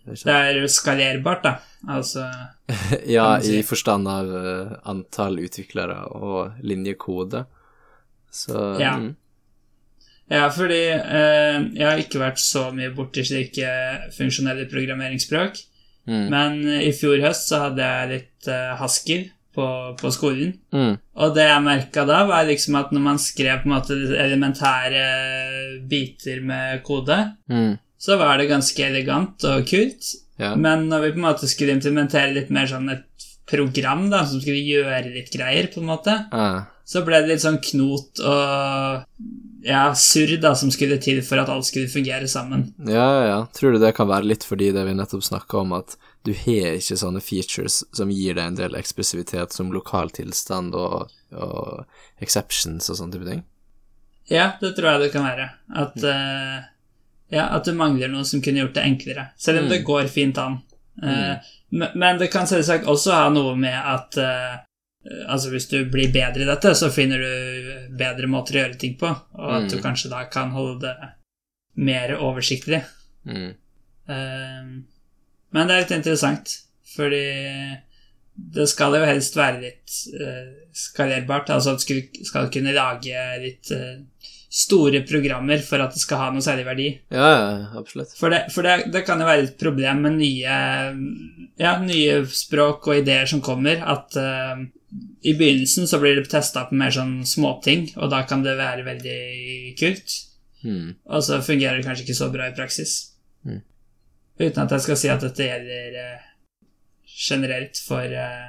[0.05, 1.55] Eller, Det er skalerbart, da.
[1.89, 2.27] Altså
[3.09, 3.59] Ja, si.
[3.59, 7.47] i forstand av uh, antall utviklere og linjekode.
[8.31, 8.99] Så Ja.
[9.01, 9.15] mm.
[10.31, 13.71] Ja, fordi eh, jeg har ikke vært så mye borti slike
[14.17, 15.57] funksjonelle programmeringsspråk.
[16.09, 16.27] Mm.
[16.33, 19.67] Men i fjor høst så hadde jeg litt eh, Haskell på,
[19.99, 20.53] på skolen.
[20.73, 20.95] Mm.
[21.19, 25.05] Og det jeg merka da, var liksom at når man skrev på en måte elementære
[25.89, 27.79] biter med kode, Mm.
[27.99, 30.13] så var det ganske elegant og kult.
[30.39, 30.55] Ja.
[30.55, 33.05] Men når vi på en måte skulle implementere litt mer sånn et
[33.49, 36.67] program da, som skulle gjøre litt greier, på en måte, Ah.
[36.85, 39.05] så ble det litt sånn knot og
[39.65, 42.69] ja, surr da, som skulle til for at alt skulle fungere sammen.
[42.87, 43.39] Ja, ja.
[43.57, 46.77] Tror du det kan være litt fordi det vi nettopp snakka om, at du har
[46.79, 51.85] ikke sånne features som gir deg en del ekspressivitet som lokal tilstand og, og
[52.23, 53.43] exceptions og sånne type ting?
[54.29, 55.49] Ja, det tror jeg det kan være.
[55.75, 56.59] At eh,
[57.33, 59.29] ja, at du mangler noe som kunne gjort det enklere.
[59.41, 60.59] Selv om det går fint an.
[61.03, 61.37] Uh,
[61.71, 64.57] men- Men det kan selvsagt også ha noe med at eh,
[65.29, 68.97] Altså Hvis du blir bedre i dette, så finner du bedre måter å gjøre ting
[69.01, 69.83] på, og at du Mm.
[69.83, 71.11] kanskje da kan holde det
[71.77, 72.83] mer oversiktlig.
[73.25, 73.55] Mm.
[74.09, 74.65] Eh,
[75.53, 76.59] Men det er litt interessant,
[76.97, 77.79] fordi
[78.39, 81.49] det skal jo helst være litt uh, skalerbart.
[81.51, 83.97] Altså at du skal, kunne lage litt eh,
[84.49, 86.89] store programmer for at det skal ha noe særlig verdi.
[87.13, 88.15] Ja, ja, absolutt.
[88.17, 90.55] For, det, for det, det kan jo være et problem med nye,
[91.61, 94.63] ja, nye språk og ideer som kommer, at uh,
[95.21, 98.87] i begynnelsen så blir det testa på mer sånn småting, og da kan det være
[98.89, 99.19] veldig
[99.81, 100.17] kult.
[100.65, 100.97] Mm.
[101.13, 102.95] Og så fungerer det kanskje ikke så bra i praksis.
[103.45, 103.61] Mm.
[104.41, 106.65] Uten at jeg skal si at dette gjelder uh,
[107.29, 108.49] generelt for uh,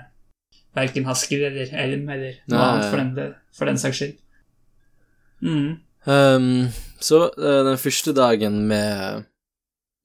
[0.80, 2.66] verken Hasker eller Elm eller noe Nei.
[2.72, 4.18] annet for den, for den saks skyld.
[5.44, 5.78] Mm.
[6.10, 6.70] Ehm,
[7.00, 9.26] så uh, den første dagen med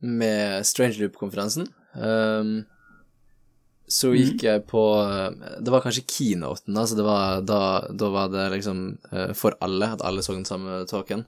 [0.04, 2.64] med Strange Loop-konferansen um,
[3.88, 7.58] så gikk gikk jeg på eh, Det var kanskje keynoten, altså det var, da,
[7.92, 8.80] da var det liksom
[9.12, 11.26] uh, for alle, at alle så den samme talken.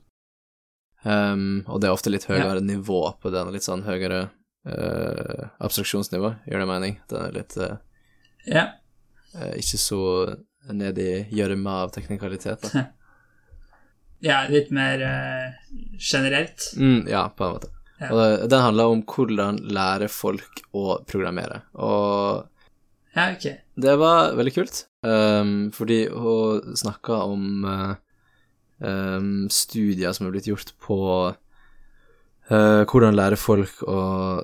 [1.05, 4.23] Um, og det er ofte litt høyere nivå på den, litt sånn høyere
[4.67, 6.99] uh, abstraksjonsnivå, gjør det mening?
[7.12, 7.77] Den er litt uh,
[8.49, 8.67] Ja.
[9.61, 10.03] ikke så
[10.73, 12.87] ned i gjørma av teknikalitet, da.
[14.24, 16.70] ja, litt mer eh, generelt.
[16.76, 17.72] Mm, ja, på en måte.
[18.00, 18.11] Ja.
[18.12, 21.62] Og den handler om hvordan lære folk å programmere.
[21.81, 22.44] Og
[23.16, 23.46] Ja, ok.
[23.81, 30.74] det var veldig kult, um, fordi hun snakka om ehm, studier som er blitt gjort
[30.85, 30.98] på
[31.33, 34.00] uh, hvordan lære folk å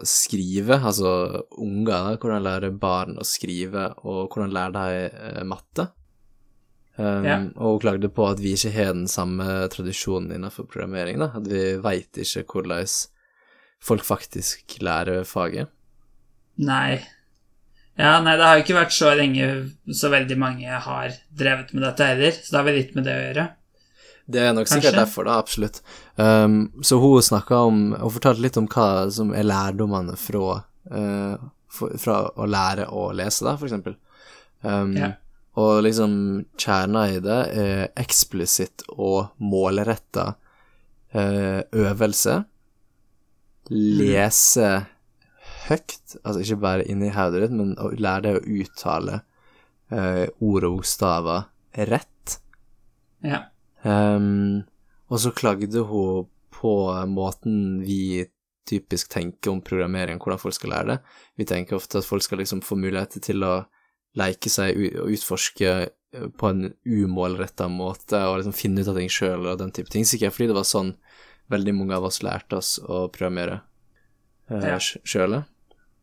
[0.09, 5.91] skrive, altså unger, hvordan lære barn å skrive, og hvordan lære de matte.
[6.99, 7.39] Um, Ja.
[7.57, 11.31] Og hun klagde på at vi ikke har den samme tradisjonen innenfor programmering, da.
[11.39, 12.87] At vi veit ikke hvordan
[13.83, 15.69] folk faktisk lærer faget.
[16.59, 17.01] Nei.
[17.99, 19.49] Ja, nei, det har jo ikke vært så lenge
[19.93, 23.17] så veldig mange har drevet med dette heller, så det har vel litt med det
[23.17, 23.49] å gjøre.
[24.33, 25.01] Det er nok sikkert Kanskje?
[25.01, 25.81] derfor, da, absolutt.
[26.17, 31.35] Um, så hun snakka om og fortalte litt om hva som er lærdommene fra, uh,
[31.73, 33.99] fra å lære å lese, da, for eksempel.
[34.63, 35.13] Um, Ja.
[35.61, 36.15] Og liksom
[36.57, 40.33] kjerna i det er eksplisitt og målretta
[41.13, 42.39] eh, øvelse.
[43.73, 44.71] Lese
[45.69, 49.21] høyt, altså ikke bare inni hodet ditt, men lære deg å uttale
[49.93, 51.49] eh, ord og bokstaver
[51.93, 52.39] rett.
[53.23, 53.45] Ja.
[53.83, 54.63] Um,
[55.13, 56.75] og så klagde hun på
[57.11, 58.25] måten vi
[58.69, 60.99] typisk tenker om programmering, hvordan folk skal lære det.
[61.37, 63.55] Vi tenker ofte at folk skal liksom få muligheter til å
[64.19, 69.11] leke seg og utforske eh, på en umålretta måte og liksom finne ut av ting
[69.13, 70.05] sjøl og den type ting.
[70.09, 70.95] Sikkert fordi det var sånn
[71.53, 73.61] veldig mange av oss lærte oss å programmere
[74.51, 74.79] uh, Ja.
[74.81, 75.43] sjøle.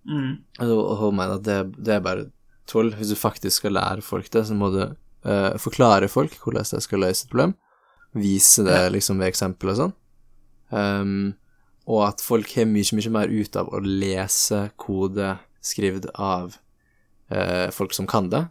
[0.10, 0.42] Mm.
[0.66, 2.28] Og og mener at det, det er bare
[2.70, 2.92] tull.
[2.98, 6.82] Hvis du faktisk skal lære folk det, så må du eh, forklare folk hvordan de
[6.86, 7.56] skal løse et problem.
[8.18, 9.96] Vise det liksom ved eksempel og sånn.
[10.70, 11.34] Um,
[11.90, 16.58] og at folk har mye, mye mer ut av å lese kode skrevet av
[17.30, 18.44] eh, folk som kan det,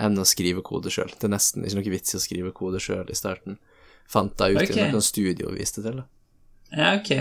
[0.00, 1.12] enn å skrive kode sjøl.
[1.18, 3.58] Det er nesten ikke noe vits i å skrive kode sjøl i starten.
[4.10, 4.88] Fant jeg ut okay.
[4.88, 6.02] i noen studio viste til.
[6.02, 6.08] det.
[6.72, 7.12] Ja, ok.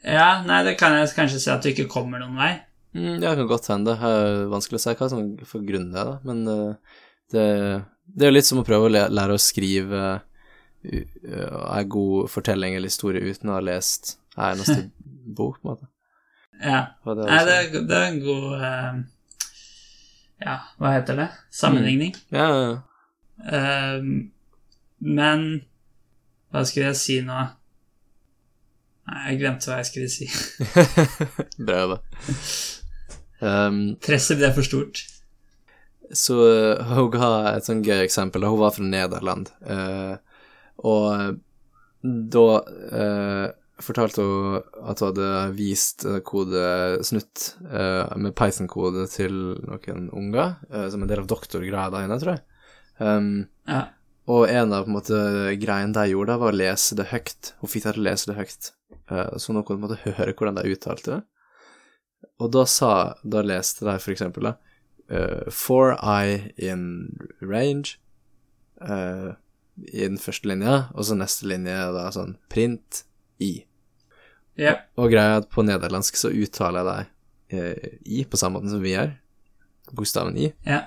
[0.00, 2.54] Ja, nei, det kan jeg kanskje si at du ikke kommer noen vei.
[2.96, 3.94] Mm, ja, det kan godt hende.
[3.94, 6.16] Det er vanskelig å si hva som for grunnen er, da.
[6.26, 6.98] Men uh,
[7.32, 7.44] det,
[8.08, 12.76] det er jo litt som å prøve å lære å skrive uh, en god fortelling
[12.76, 14.78] eller historie uten å ha lest en eneste
[15.38, 15.90] bok, på en måte.
[16.60, 16.80] Ja.
[17.04, 18.96] Det Nei, det, det er en god eh,
[20.40, 21.28] Ja, hva heter det?
[21.52, 22.14] Sammenligning.
[22.32, 22.78] Ja, ja, ja.
[23.40, 24.30] Um,
[25.00, 25.44] men
[26.50, 27.38] Hva skulle jeg si nå?
[29.10, 30.26] Nei, jeg glemte hva jeg skulle si.
[31.68, 31.98] Bra da.
[33.40, 35.04] Um, Presset ble for stort.
[36.12, 38.44] så uh, hun ga et sånn gøy eksempel.
[38.48, 40.18] Hun var fra Nederland, uh,
[40.82, 41.38] og
[42.02, 42.46] da
[42.92, 43.50] eh,
[43.84, 50.88] fortalte hun at hun hadde vist eh, kodesnutt eh, med Python-kode til noen unger, eh,
[50.92, 52.44] som en del av doktorgrada hennes, tror jeg.
[53.00, 53.86] Um, Ja.
[54.28, 55.20] og en av på en måte,
[55.62, 57.54] greiene de gjorde, var å lese det høyt.
[57.60, 58.72] Hun fikk dem til å lese det høyt,
[59.42, 61.22] så noen måtte høre hvordan de uttalte det.
[62.38, 67.96] Og da sa Da leste de for eksempel, da For I in range
[68.80, 69.34] uh,
[69.80, 73.04] i den første linja, og så neste linje da sånn print
[73.40, 73.64] i.
[74.60, 74.76] Ja.
[75.00, 76.96] Og greia er at på nederlandsk så uttaler de
[77.56, 79.14] eh, i på samme måte som vi gjør.
[79.96, 80.50] Bokstaven i.
[80.68, 80.84] Ja.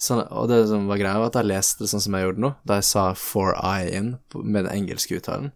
[0.00, 2.42] Sånn, og det som var greia, var at jeg leste det sånn som jeg gjorde
[2.44, 5.52] nå, da jeg sa for I in med den engelske uttalen.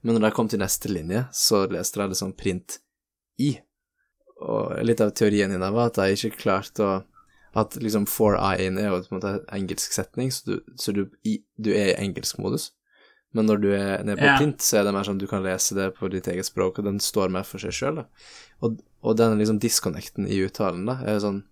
[0.00, 2.78] Men når jeg kom til neste linje, så leste jeg det som print
[3.42, 3.52] i.
[4.40, 6.98] Og litt av teorien din var at jeg ikke klarte å
[7.50, 10.60] At liksom for I in' er jo på en måte en engelsk setning, så du,
[10.78, 12.68] så du, i, du er i engelsk modus.
[13.36, 15.76] Men når du er nede på print, så er det mer sånn du kan lese
[15.78, 18.02] det på ditt eget språk, og den står mer for seg sjøl.
[18.66, 21.44] Og, og den liksom disconnecten i uttalen, da, er sånn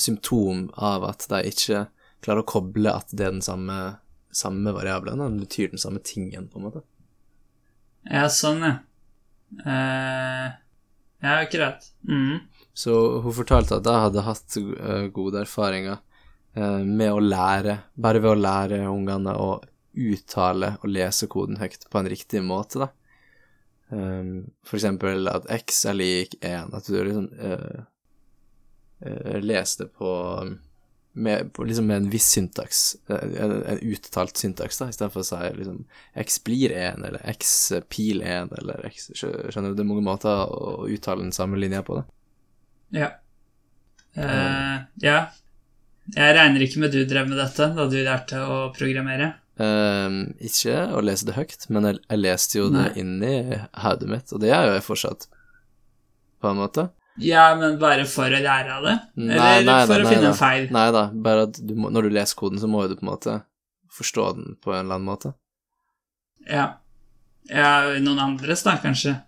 [0.00, 1.84] symptom av at de ikke
[2.24, 3.76] klarer å koble at det er den samme,
[4.32, 6.84] samme variabelen, den betyr den samme tingen, på en måte.
[8.08, 8.78] Ja, sånn, ja.
[9.66, 10.52] Uh,
[11.20, 11.84] ja, akkurat.
[12.08, 12.38] Mm.
[12.72, 15.98] Så hun fortalte at jeg hadde hatt eh, gode erfaringer
[16.56, 19.50] eh, med å lære, bare ved å lære ungene å
[19.94, 22.90] uttale og lese koden høyt på en riktig måte, da.
[23.90, 27.80] Um, for eksempel at x er lik 1, at du liksom uh,
[29.02, 30.10] uh, leser det på
[31.12, 35.26] med, på, liksom med en viss syntaks, eh, en, en uttalt syntaks, da, istedenfor å
[35.26, 35.80] si liksom
[36.22, 39.74] x blir 1, eller x pil 1, eller x Skjønner du?
[39.74, 42.06] Det er mange måter å uttale den samme linja på, da.
[42.94, 43.10] Ja.
[44.14, 45.18] Uh, ja.
[46.10, 49.32] Jeg regner ikke med du drev med dette da du lærte å programmere.
[49.60, 53.34] Ehm, ikke å lese det høyt, men jeg, jeg leste jo det inni
[53.82, 55.28] hodet mitt, og det gjør jo jeg fortsatt,
[56.40, 56.86] på en måte.
[57.20, 58.96] Ja, men bare for å lære av det?
[59.20, 60.68] Nei, Eller nei, for nei, å nei, finne en feil?
[60.72, 63.10] Nei da, bare at du må, når du leser koden, så må du på en
[63.10, 63.34] måte
[63.92, 65.34] forstå den på en eller annen måte.
[66.48, 66.68] Ja.
[67.50, 67.72] ja.
[68.00, 69.18] Noen andres, da, kanskje?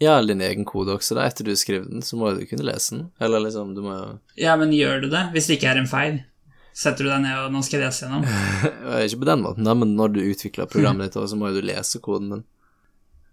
[0.00, 1.26] Ja, din egen kode også, da.
[1.26, 3.06] Etter du skriver den, så må du kunne lese den.
[3.20, 5.26] Eller liksom, du må jo Ja, men gjør du det?
[5.34, 6.20] Hvis det ikke er en feil?
[6.78, 8.26] Setter du deg ned og 'nå skal jeg lese gjennom'?
[9.06, 11.66] Ikke på den måten, da, men når du utvikler programmet ditt, så må jo du
[11.66, 12.44] lese koden din.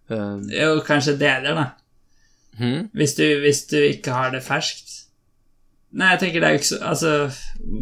[0.10, 1.65] Ehm, Jo, kanskje deler, da.
[2.58, 2.88] Hmm?
[2.95, 4.93] Hvis du, hvis du ikke har det ferskt.
[5.95, 7.12] Nei, jeg tenker det er jo ikke så Altså,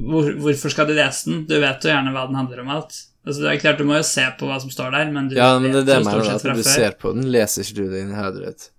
[0.10, 1.45] hvor, hvorfor skal du lese den?
[1.49, 2.99] Du vet jo gjerne hva den handler om alt.
[3.23, 5.38] Altså, det er klart, Du må jo se på hva som står der, men du
[5.38, 7.63] Ja, men det er det jo stort sett fra at du ser på den, leser
[7.63, 8.69] ikke du det i hodet ditt.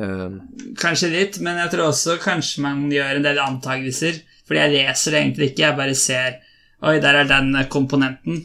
[0.00, 0.40] Um.
[0.80, 4.20] Kanskje litt, men jeg tror også kanskje man gjør en del antagelser.
[4.50, 6.40] Fordi jeg leser det egentlig ikke, jeg bare ser
[6.80, 8.38] Oi, der er den komponenten.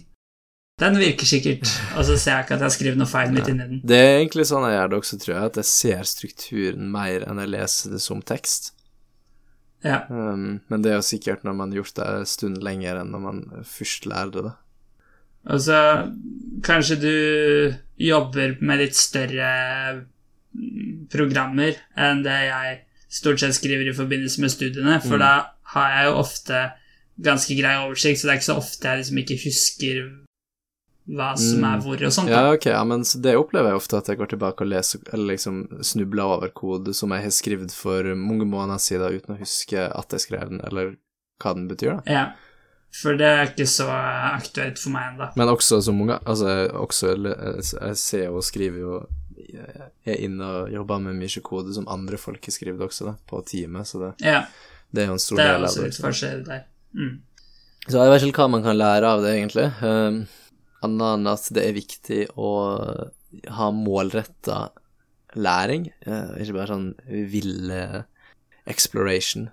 [0.82, 1.70] Den virker sikkert.
[1.96, 3.78] Og så ser jeg ikke at jeg har skrevet noe feil midt inni den.
[3.88, 7.24] Det er egentlig sånn jeg gjør det også, tror jeg, at jeg ser strukturen mer
[7.24, 8.74] enn jeg leser det som tekst.
[9.86, 10.02] Ja.
[10.10, 13.12] Um, men det er jo sikkert når man har gjort det en stund lenger enn
[13.16, 14.54] når man først lærte det,
[15.46, 15.78] Altså,
[16.66, 19.50] kanskje du jobber med litt større
[20.58, 22.80] mm, programmer enn det jeg
[23.14, 25.22] stort sett skriver i forbindelse med studiene, for Mm.
[25.22, 25.34] da
[25.74, 26.62] har jeg jo ofte
[27.26, 30.00] ganske grei oversikt, så det er ikke så ofte jeg liksom ikke husker
[31.06, 31.66] hva som Mm.
[31.70, 32.30] er hvor og sånt.
[32.30, 35.36] Ja, ok, ja, men det opplever jeg ofte at jeg går tilbake og leser, eller
[35.36, 39.78] liksom snubler over kode som jeg har skrevet for mange måneder siden uten å huske
[39.86, 40.96] at jeg skrev den, eller
[41.42, 42.12] hva den betyr, da.
[42.12, 42.26] Ja.
[42.96, 45.26] For det er ikke så aktuelt for meg ennå.
[45.36, 47.10] Men også så mange Altså, også
[47.82, 52.16] Jeg ser og skriver jo Jeg er inne og jobber med mye kode som andre
[52.18, 54.46] folk har skrevet også, da, på teamet, så det, Ja,
[54.96, 55.74] det er jo en stor del av det.
[55.76, 55.84] det.
[55.84, 56.64] er også forskjell der.
[56.96, 57.14] Mm.
[57.86, 59.68] Så jeg vet ikke hva man kan lære av det, egentlig.
[59.84, 60.24] Um,
[60.86, 62.50] Annet enn at det er viktig å
[63.58, 64.70] ha målretta
[65.36, 66.90] læring, uh, ikke bare sånn
[67.32, 68.06] ville
[68.70, 69.50] exploration.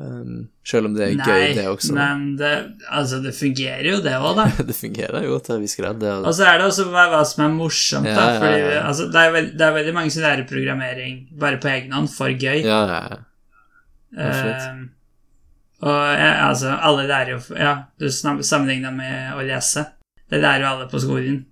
[0.00, 1.92] Um, selv om det er gøy, det også.
[1.96, 2.50] Nei, men det,
[2.88, 4.46] altså, det fungerer jo, det òg, da.
[4.70, 5.98] det fungerer jo til en viss grad.
[6.00, 8.28] Det, Og så er det også hva, som er morsomt, da.
[8.40, 8.84] Fordi, ja, ja.
[8.88, 12.08] altså, det, er veld, det er veldig mange som lærer programmering bare på egen hånd,
[12.14, 12.62] for gøy.
[12.62, 13.20] ja, ja, ja.
[14.16, 14.80] Eh,
[15.80, 19.86] og ja, altså, alle lærer jo Ja, du sammenligna med å lese.
[20.30, 21.44] Det lærer jo alle på skolen.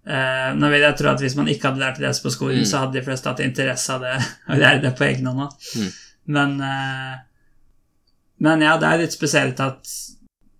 [0.00, 2.62] Uh, nå vil jeg tro at hvis man ikke hadde lært å lese på skolen,
[2.62, 2.66] Mm.
[2.66, 4.14] så hadde de fleste hatt interesse av det,
[4.52, 5.66] å lære det på egen hånd òg.
[5.76, 5.90] Mm.
[6.36, 7.18] Men uh,
[8.40, 9.90] Men ja, det er litt spesielt at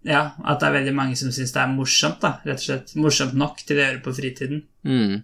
[0.04, 2.94] ja, at det er veldig mange som syns det er morsomt, da, rett og slett.
[2.96, 4.62] Morsomt nok til å gjøre på fritiden.
[4.84, 5.22] Mm.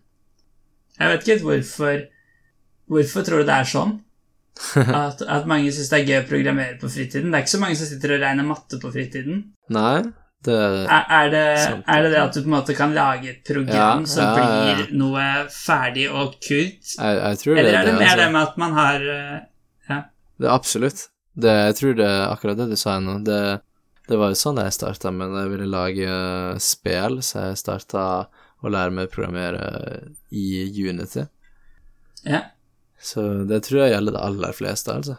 [0.98, 2.02] Jeg vet ikke helt hvorfor
[2.86, 3.96] Hvorfor tror du det er sånn?
[5.04, 7.28] At, at mange syns det er gøy å programmere på fritiden.
[7.32, 9.42] Det er ikke så mange som sitter og regner matte på fritiden.
[9.76, 9.98] Nei,
[10.46, 11.42] det Er, er, det,
[11.90, 14.46] er det det at du på en måte kan lage et program Ja, som ja,
[14.46, 16.92] ja, blir noe ferdig og kult?
[16.94, 18.20] jeg, jeg tror Eller er det mer altså.
[18.20, 19.06] det med at man har
[19.90, 19.98] Ja.
[20.40, 21.06] Det absolutt.
[21.36, 23.18] Det, jeg tror det er akkurat det du sa nå.
[23.26, 23.40] Det,
[24.08, 27.60] det var jo sånn jeg starta med da jeg ville lage eh, spill, så jeg
[27.60, 28.04] starta
[28.64, 29.66] å lære meg å programmere
[30.32, 30.46] i
[30.88, 31.26] Unity.
[32.24, 32.44] Ja.
[33.02, 35.16] Så det tror jeg gjelder det aller fleste, altså.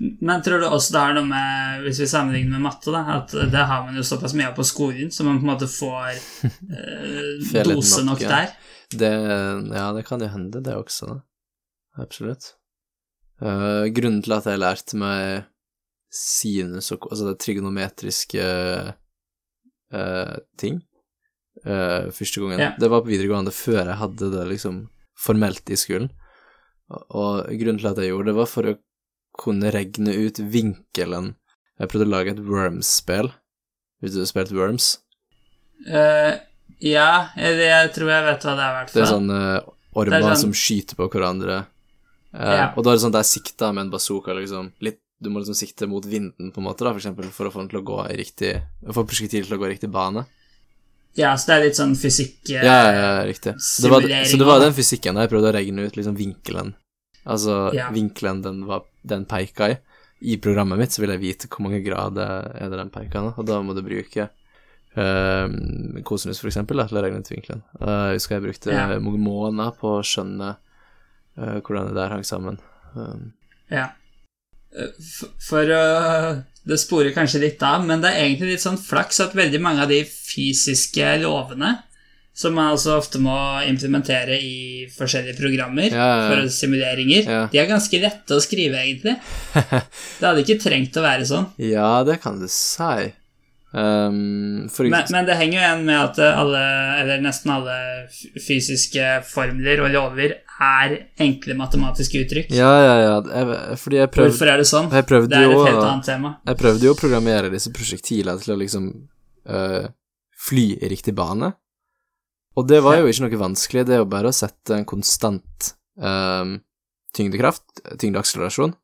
[0.00, 3.34] Men tror du også det er noe med, hvis vi sammenligner med matte, da, at
[3.52, 6.14] det har man jo såpass mye av på skolen, så man på en måte får
[6.78, 8.30] eh, dose nok, nok ja.
[8.32, 8.54] der?
[8.90, 9.10] Det,
[9.76, 11.18] ja, det kan jo hende, det også, da.
[12.00, 12.54] Absolutt.
[13.40, 15.46] Uh, grunnen til at jeg lærte meg
[16.12, 18.46] sinus og Altså det trigonometriske
[19.94, 20.80] uh, ting,
[21.64, 22.62] uh, første gangen.
[22.62, 22.72] Ja.
[22.80, 24.82] Det var på videregående før jeg hadde det liksom
[25.20, 26.10] formelt i skolen.
[26.90, 28.76] Og, grunnen til at jeg gjorde det, var for å
[29.40, 31.34] kunne regne ut vinkelen
[31.80, 33.30] Jeg prøvde å lage et Worms-spill.
[34.02, 34.88] Hvis du har spilt Worms?
[35.86, 36.34] Uh,
[36.84, 39.14] ja, jeg, jeg tror jeg vet hva det er, i hvert Det er fall.
[39.14, 39.70] sånn eh,
[40.02, 41.60] ormer er sånn- som skyter på hverandre.
[42.34, 42.66] Uh, Ja.
[42.74, 44.72] Og da er det sånn at jeg sikta med en bazooka, liksom.
[44.84, 47.54] Litt, du må liksom sikte mot vinden, på en måte, da, for eksempel, for å
[47.54, 48.52] få den til å gå i riktig
[48.92, 50.26] Få prosjektilet til å gå i riktig bane.
[51.18, 52.36] Ja, så det er litt sånn fysikk...
[52.50, 53.56] Uh, Ja, ja, ja, riktig.
[53.60, 56.16] Så det, var, så det var den fysikken der jeg prøvde å regne ut liksom
[56.20, 56.74] vinkelen.
[57.26, 57.90] Altså Ja.
[57.92, 59.78] vinkelen den, var, den peika i.
[60.22, 63.34] I programmet mitt så vil jeg vite hvor mange grader er det den peker nå,
[63.40, 64.26] og da må du bruke
[64.96, 65.46] uh,
[66.04, 67.62] kosinus, for eksempel, da, til å regne ut vinkelen.
[67.80, 68.86] Uh, jeg husker jeg brukte Ja.
[69.00, 70.50] mange måneder på å skjønne
[71.38, 72.58] uh, hvordan det der hang sammen.
[72.94, 73.32] Um,
[73.70, 73.88] Ja.
[74.70, 79.20] For, For uh, Det sporer kanskje litt av, men det er egentlig litt sånn flaks
[79.24, 81.78] at veldig mange av de fysiske lovene
[82.40, 83.36] som man altså ofte må
[83.68, 87.40] implementere i forskjellige programmer Ja, ja, for simuleringer, Ja.
[87.52, 89.18] de er ganske lette å skrive, egentlig.
[90.20, 91.50] Det hadde ikke trengt å være sånn.
[91.60, 93.10] ja, det kan du si.
[93.70, 96.62] Um, Men, men det henger jo igjen med at alle,
[97.04, 97.76] eller nesten alle
[98.42, 102.50] fysiske formler og lover er enkle matematiske uttrykk.
[102.56, 103.14] Ja, ja, ja.
[103.30, 104.90] Jeg, fordi jeg prøvde Hvorfor er det sånn?
[104.90, 106.32] Det er jo et helt annet tema.
[106.50, 108.90] Jeg prøvde jo å programmere disse prosjektilene til å liksom
[109.46, 109.86] øh,
[110.48, 111.52] fly i riktig bane.
[112.58, 115.70] Og det var jo ikke noe vanskelig, det er jo bare å sette en konstant
[116.02, 116.56] um,
[117.14, 118.74] tyngdekraft, tyngdeakselerasjon,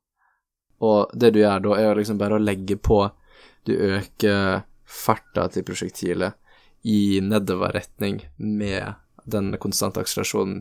[0.86, 3.00] og det du gjør da, er jo liksom bare å legge på
[3.66, 6.36] Du øker farta til prosjektilet
[6.86, 8.94] i nedoverretning med
[9.26, 10.60] den konstante akselerasjonen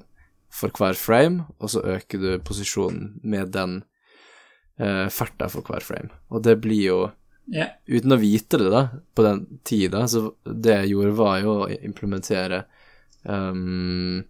[0.50, 3.84] for hver frame, og så øker du posisjonen med den
[4.82, 6.10] uh, farta for hver frame.
[6.34, 6.98] Og det blir jo
[7.52, 7.76] yeah.
[7.86, 11.70] Uten å vite det, da, på den tida, så det jeg gjorde, var jo å
[11.76, 12.64] implementere
[13.26, 14.24] um,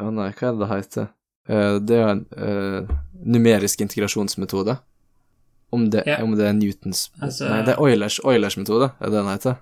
[0.00, 1.10] Å nei, hva er det det heter?
[1.50, 2.94] Uh, det er en uh,
[3.24, 4.78] numerisk integrasjonsmetode.
[5.72, 6.18] Om det, Ja.
[6.22, 9.56] om det er Newtons Altså- Nei, det er Oilers, Oilers metode, er det den heter?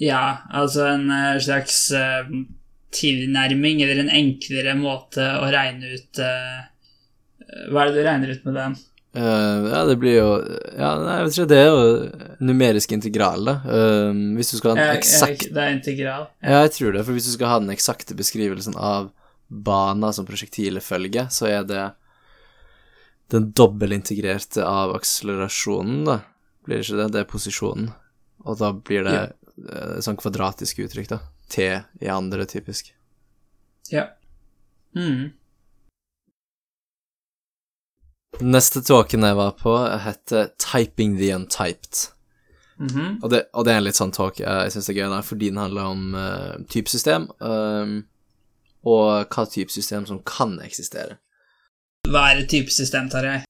[0.00, 2.28] Ja, altså en eh, slags uh,
[2.92, 6.20] tilnærming, eller en enklere måte å regne ut
[7.70, 8.76] Hva er det du regner ut med den?
[9.12, 10.26] Eh, ja, det blir jo
[10.78, 13.56] Ja, nei, jeg vet ikke, det er jo numerisk integral, da.
[13.66, 16.28] Uh, hvis du skal ha den eksakte eksakt Det er integral.
[16.38, 19.10] Ja, jeg tror det, for hvis du skal ha den eksakte beskrivelsen av
[19.50, 21.88] bana som prosjektilet følger, så er det
[23.34, 26.20] den dobbeltintegrerte av akselerasjonen, da.
[26.66, 27.08] Blir det ikke det?
[27.14, 27.90] Det er posisjonen.
[28.46, 31.20] Og da blir det eh, sånn kvadratisk uttrykk, da.
[31.50, 32.92] T i andre, typisk.
[33.90, 34.06] Ja.
[34.94, 35.30] Mm.
[38.40, 39.74] Neste talken jeg var på,
[40.04, 42.06] heter Typing the Untyped.
[42.80, 43.18] Mhm.
[43.22, 45.50] Og det, og det er en litt sånn talk jeg, syns er gøy, da, fordi
[45.52, 47.98] den handler om uh, typesystem, um,
[48.88, 51.18] og hva typesystem som kan eksistere.
[52.08, 53.42] Hva er et typesystem, Tarjei?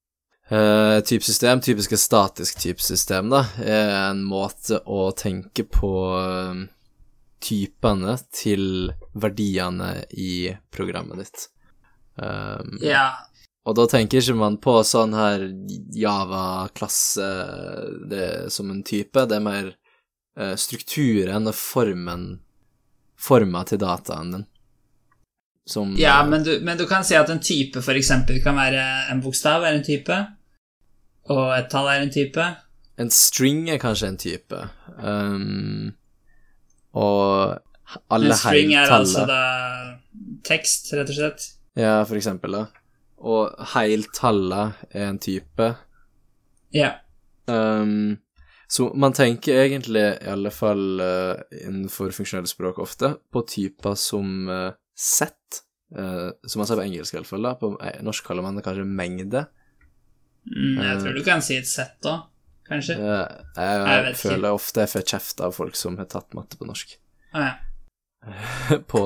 [0.51, 6.65] Uh, typesystem, typisk et statisk typesystem, da, er en måte å tenke på uh,
[7.39, 11.47] typene til verdiene i programmet ditt.
[12.19, 13.13] Um, Ja,
[13.61, 15.43] Og da tenker ikke man på sånn her
[15.93, 17.27] Java-klasse
[18.09, 19.67] det som en type, det er mer
[20.37, 22.31] eh, strukturen og formen
[23.21, 24.45] Forma til dataen din.
[25.69, 28.57] Som ja eh, men, du, men du kan si at en type for eksempel kan
[28.57, 28.81] være
[29.13, 30.17] en bokstav er en type,
[31.29, 32.47] og et tall er en type.
[32.97, 34.63] En string er kanskje en type.
[34.97, 35.93] Um,
[36.97, 37.61] og
[38.09, 39.41] alle en string er altså da
[40.49, 41.47] tekst, rett og slett.
[41.77, 42.80] Ja, for eksempel, da.
[43.21, 45.67] Og heiltallet er en type.
[46.73, 46.95] Ja.
[47.45, 48.17] Um,
[48.71, 54.47] så man tenker egentlig, i alle fall uh, innenfor funksjonelle språk ofte, på typer som
[54.49, 55.61] uh, set,
[55.97, 57.45] uh, som man sier på engelsk i alle fall.
[57.45, 57.57] Da.
[57.59, 57.73] På
[58.07, 59.45] norsk kaller man det kanskje mengde.
[60.47, 62.23] Mm, jeg tror du kan si et sett òg,
[62.69, 62.95] kanskje.
[62.95, 63.27] Uh,
[63.59, 64.55] jeg, Jeg føler ikke.
[64.61, 66.95] ofte jeg får kjeft av folk som har tatt matte på norsk.
[67.35, 67.51] Å ja.
[68.91, 69.01] på,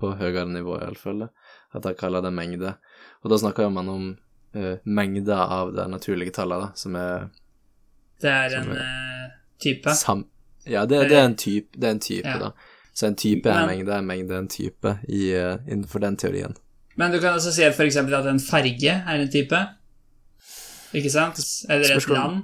[0.00, 1.28] på høyere nivå, i alle fall.
[1.74, 2.74] At jeg kaller det mengde.
[3.24, 4.04] Og da snakker man om
[4.56, 7.28] uh, mengder av det naturlige tallet, da, som er
[8.22, 9.94] Det er en er- eh, type.
[9.94, 10.26] Sam
[10.66, 12.38] ja, det, det er en type, det er en type Ja.
[12.38, 12.50] da.
[12.94, 15.98] Så en type er en Men- mengde, en mengde er en type i, uh, innenfor
[16.00, 16.54] den teorien.
[16.96, 19.56] Men du kan også si at eksempel at en farge er en type.
[20.94, 21.40] Ikke sant?
[21.68, 22.42] Eller et land.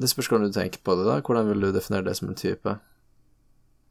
[0.00, 1.20] Det spørs hvordan du tenker på det, da.
[1.20, 2.78] Hvordan vil du definere det som en type?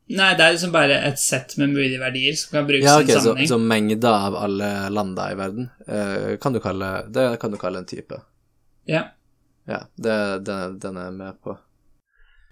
[0.10, 3.03] Nei, det er liksom bare et sett med mulige verdier som kan brukes Ja, i
[3.03, 3.49] ok, en så, sammenheng.
[3.51, 7.84] så mengder av alle landa i verden uh, kan du kalle, det kan du kalle
[7.84, 8.18] en type.
[8.89, 9.03] Ja.
[9.70, 10.16] Ja, det,
[10.47, 11.53] den, den er jeg med på.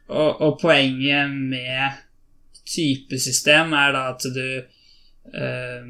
[0.07, 1.97] Og, og poenget med
[2.67, 5.89] typesystem er da at du uh,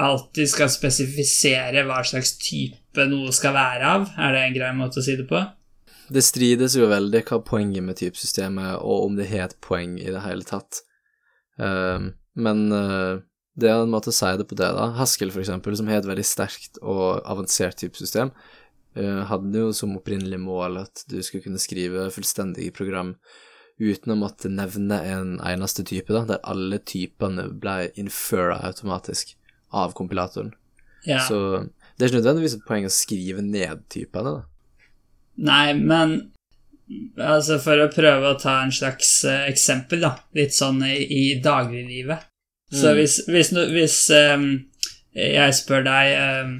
[0.00, 4.06] alltid skal spesifisere hva slags type noe skal være av.
[4.14, 5.42] Er det en grei måte å si det på?
[6.10, 10.08] Det strides jo veldig hva poenget med typesystemet og om det har et poeng i
[10.10, 10.84] det hele tatt.
[11.60, 13.20] Um, men uh,
[13.60, 14.88] det er en måte å si det på det, da.
[14.96, 18.32] Haskell, for eksempel, som har et veldig sterkt og avansert typesystem,
[18.98, 23.14] uh, hadde jo som opprinnelig mål at du skulle kunne skrive fullstendige program
[23.80, 29.34] uten å måtte nevne en eneste type, da, der alle typene ble infera automatisk
[29.72, 30.52] av kompilatoren.
[31.08, 31.22] Ja.
[31.24, 31.38] Så
[31.96, 34.42] det er ikke nødvendigvis et poeng å skrive ned typene, da.
[35.40, 36.18] Nei, men
[37.20, 41.22] altså for å prøve å ta en slags eh, eksempel, da, litt sånn i, i
[41.44, 42.26] dagliglivet.
[42.72, 42.96] Så Mm.
[43.00, 44.44] hvis, hvis, no- hvis um,
[45.14, 46.12] jeg spør deg
[46.46, 46.52] um,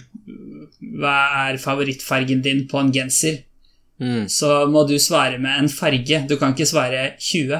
[0.99, 1.17] hva
[1.47, 3.45] er favorittfargen din på en genser,
[4.01, 4.25] Mm.
[4.33, 6.23] så må du svare med en farge.
[6.27, 7.59] Du kan ikke svare 20.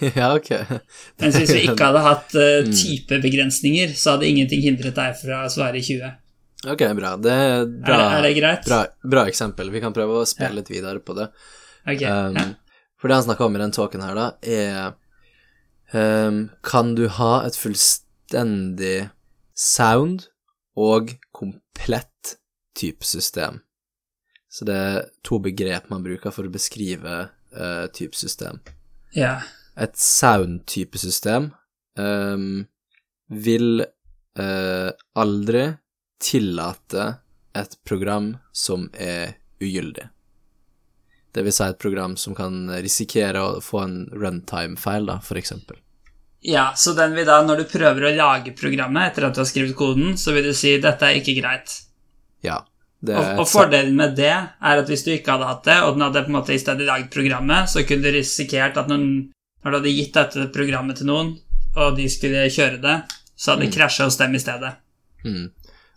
[0.16, 0.48] ja, ok.
[1.20, 5.50] Mens hvis vi ikke hadde hatt uh, typebegrensninger, så hadde ingenting hindret deg fra å
[5.52, 6.08] svare 20.
[6.72, 7.12] Ok, bra.
[7.20, 8.64] Det er Er bra, det, er det greit?
[8.66, 9.68] bra, bra eksempel.
[9.70, 10.56] Vi kan prøve å spille Ja.
[10.62, 11.28] litt videre på det.
[11.88, 12.56] Ok, Um.
[12.98, 14.96] For det han snakker om i den talken her, da, er
[15.94, 19.08] um, Kan du ha et fullstendig
[19.54, 20.26] sound
[20.76, 22.34] og komplett
[22.78, 23.62] typesystem?
[24.50, 28.58] Så det er to begrep man bruker for å beskrive uh, typesystem.
[29.14, 29.46] Yeah.
[29.78, 31.52] Et sound-typesystem
[32.00, 32.66] um,
[33.30, 35.64] vil uh, aldri
[36.18, 37.12] tillate
[37.54, 40.08] et program som er ugyldig.
[41.34, 45.76] Det vil si et program som kan risikere å få en runtime-feil, da, eksempel.
[46.40, 49.48] Ja, så den vil da, når du prøver å lage programmet etter at du har
[49.50, 51.82] skrevet koden, så vil du si 'dette er ikke greit'.
[52.42, 52.62] Ja.
[53.00, 55.64] Det Og, er og et fordelen med det er at hvis du ikke hadde hatt
[55.64, 58.76] det, og den hadde på en måte i stedet lagd programmet, så kunne du risikert
[58.76, 59.30] at noen,
[59.62, 61.36] når du hadde gitt dette programmet til noen,
[61.76, 62.96] og de skulle kjøre det,
[63.36, 64.72] så hadde det krasja hos dem i stedet.
[65.24, 65.50] Mm.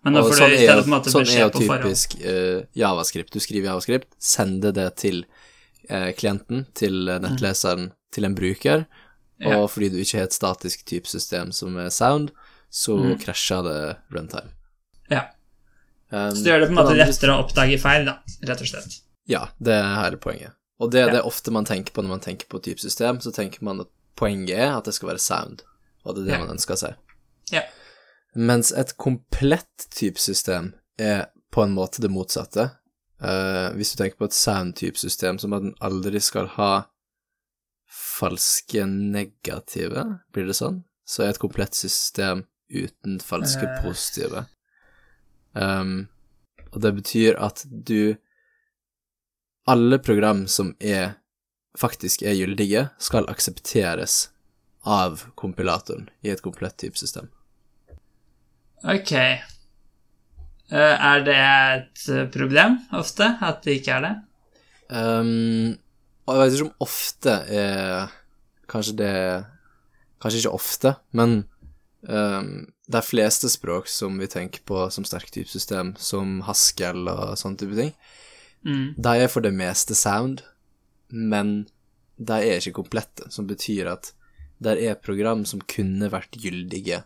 [0.03, 1.49] Men Og får sånn du i er stedet jo- på en måte sånn er jo
[1.83, 3.31] typisk uh, javascript.
[3.33, 5.25] Du skriver javascript, sender det til
[5.91, 8.85] uh, klienten, til nettleseren, nettleseren, til en bruker,
[9.41, 9.47] Mm.
[9.49, 9.57] Ja.
[9.63, 12.29] og fordi du ikke har et statisk typesystem som er sound,
[12.71, 13.17] så Mm.
[13.23, 14.51] krasjer det runtime.
[15.09, 15.23] Ja.
[16.11, 18.67] Um, Så det gjør det på en måte lettere å oppdage feil, da, rett og
[18.67, 18.99] slett.
[19.27, 20.51] Ja, det er her poenget.
[20.79, 21.13] Og det er Ja.
[21.13, 24.51] det ofte man tenker på når man tenker på typesystem, så tenker man at poenget
[24.59, 25.63] er at det skal være sound,
[26.05, 26.45] og det er det Ja.
[26.45, 26.95] man ønsker seg.
[27.51, 27.61] Ja.
[28.35, 30.71] Mens et komplett typesystem
[31.01, 32.69] er på en måte det motsatte.
[33.21, 36.71] Uh, hvis du tenker på et sound-typesystem som at den aldri skal ha
[37.91, 40.81] falske negative, blir det sånn?
[41.05, 43.83] Så er et komplett system uten falske Eh.
[43.83, 44.45] positive.
[45.53, 46.07] Um,
[46.71, 48.17] og det betyr at du
[49.67, 51.19] Alle program som er
[51.77, 54.31] faktisk er gyldige, skal aksepteres
[54.83, 57.29] av kompilatoren i et komplett typesystem.
[58.83, 59.11] Ok.
[59.11, 59.45] Eh,
[60.71, 64.13] Er det et problem ofte, at det ikke er det?
[64.91, 65.77] Um,
[66.27, 68.09] og jeg vet ikke om ofte er
[68.71, 69.11] Kanskje det
[70.21, 71.45] Kanskje ikke ofte, men
[72.07, 72.49] um,
[72.91, 77.77] er fleste språk som vi tenker på som sterkt typesystem, som Haskell og sånne type
[77.79, 77.93] ting,
[78.61, 78.93] Mm.
[78.93, 80.43] de er for det meste sound,
[81.09, 81.63] men
[82.21, 84.11] de er ikke komplette, som betyr at
[84.61, 86.99] der er program som kunne vært gyldige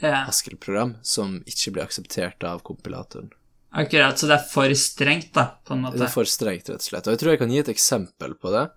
[0.00, 3.32] Ja, Haskell-program, som ikke blir akseptert av kompilatoren.
[3.70, 4.18] akkurat.
[4.18, 5.98] Så det er for strengt, da, på en måte?
[5.98, 7.06] Det er for strengt, rett og slett.
[7.06, 8.68] Og jeg tror jeg kan gi et eksempel på det.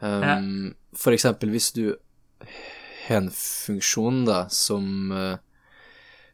[0.00, 1.96] Um, For eksempel hvis du
[3.06, 5.36] har en funksjon, da, som uh,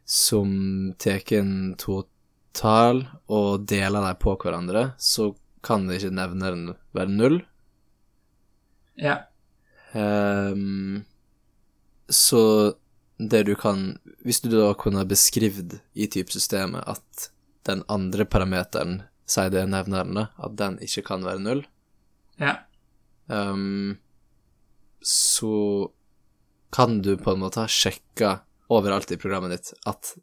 [0.05, 5.31] som tar en total og deler dem på hverandre, så
[5.65, 7.39] kan ikke nevneren være null.
[8.99, 9.23] Ja.
[9.95, 11.05] Um,
[12.11, 12.75] så
[13.29, 17.29] det du kan Hvis du da kunne beskrevet i typesystemet at
[17.67, 21.65] den andre parameteren, sier det er nevneren, at den ikke kan være null,
[22.41, 22.57] Ja.
[23.29, 23.99] um,
[25.03, 25.91] så
[26.73, 28.41] kan du på en måte ha sjekka
[28.73, 30.15] overalt i programmet ditt at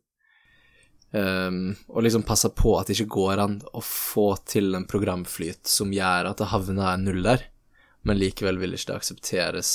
[1.13, 5.67] um, Og liksom passe på at det ikke går an å få til en programflyt
[5.69, 7.45] som gjør at det havner en null der,
[8.03, 9.71] men likevel vil ikke det aksepteres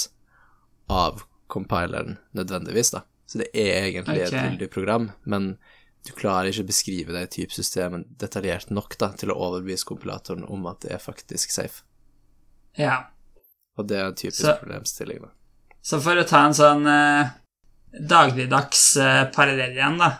[0.91, 3.05] av compileren nødvendigvis, da.
[3.27, 4.29] Så det er egentlig okay.
[4.29, 5.55] et gyldig program, men
[6.05, 10.67] du klarer ikke å beskrive det typesystemet detaljert nok da, til å overbevise kompilatoren om
[10.69, 11.83] at det er faktisk safe.
[12.77, 13.05] ja.
[13.75, 15.33] Og det er en typisk Så- problemstilling, da.
[15.83, 17.33] Så for å ta en sånn eh,
[18.07, 20.13] dagligdags eh, parallell igjen, da,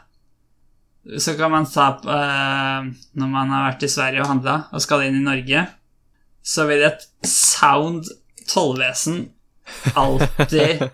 [1.19, 5.05] så kan man ta eh, Når man har vært i Sverige og handla og skal
[5.07, 5.63] inn i Norge,
[6.43, 8.11] så vil et sound
[8.51, 9.31] tollvesen
[9.95, 10.89] alltid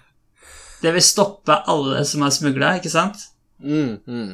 [0.81, 3.27] Det vil stoppe alle som har smugla, ikke sant?
[3.61, 4.33] Mm, mm.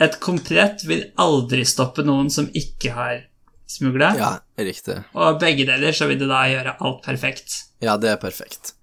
[0.00, 3.22] Et komplett vil aldri stoppe noen som ikke har
[3.70, 4.10] smugla.
[4.18, 4.98] Ja, riktig.
[5.14, 7.62] Og begge deler så vil det da gjøre alt perfekt.
[7.84, 8.74] Ja, det er perfekt.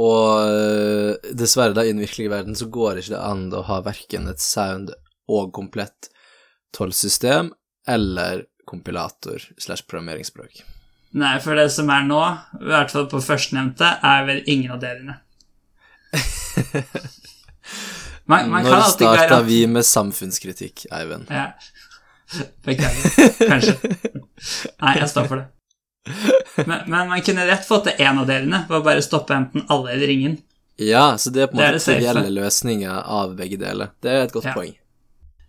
[0.00, 3.80] Og øh, dessverre, da, i den virkelige verden så går ikke det an å ha
[3.84, 4.94] verken et sound
[5.30, 6.08] og komplett
[6.74, 7.52] tollsystem
[7.90, 10.62] eller kompilator slash programmeringsspråk.
[11.20, 12.20] Nei, for det som er nå,
[12.60, 15.18] i hvert fall på førstnevnte, er vel ingen av delene.
[18.30, 21.26] Man, man Når starta vi med samfunnskritikk, Eivind?
[21.30, 21.48] Ja.
[22.64, 23.32] Beklager.
[23.48, 23.74] Kanskje.
[24.80, 25.48] Nei, jeg står for det.
[26.66, 29.96] Men, men man kunne rett fått til én av delene, å bare stoppe enten alle
[29.96, 30.36] eller ingen.
[30.80, 33.90] Ja, så det er på en måte trivielle løsninger av begge deler.
[34.00, 34.54] Det er et godt Ja.
[34.56, 34.76] poeng.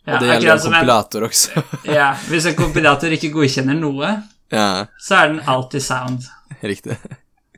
[0.02, 1.64] Ja, Og det gjelder en kompilator en- også.
[2.00, 4.16] Ja, hvis en kompilator ikke godkjenner noe,
[4.52, 4.66] ja,
[5.00, 6.26] så er den alltid sound.
[6.66, 6.98] riktig.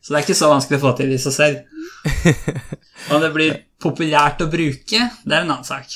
[0.04, 1.62] Så det er ikke så vanskelig å få til i seg selv.
[3.14, 5.95] Om det blir populært å bruke, det er en annen sak.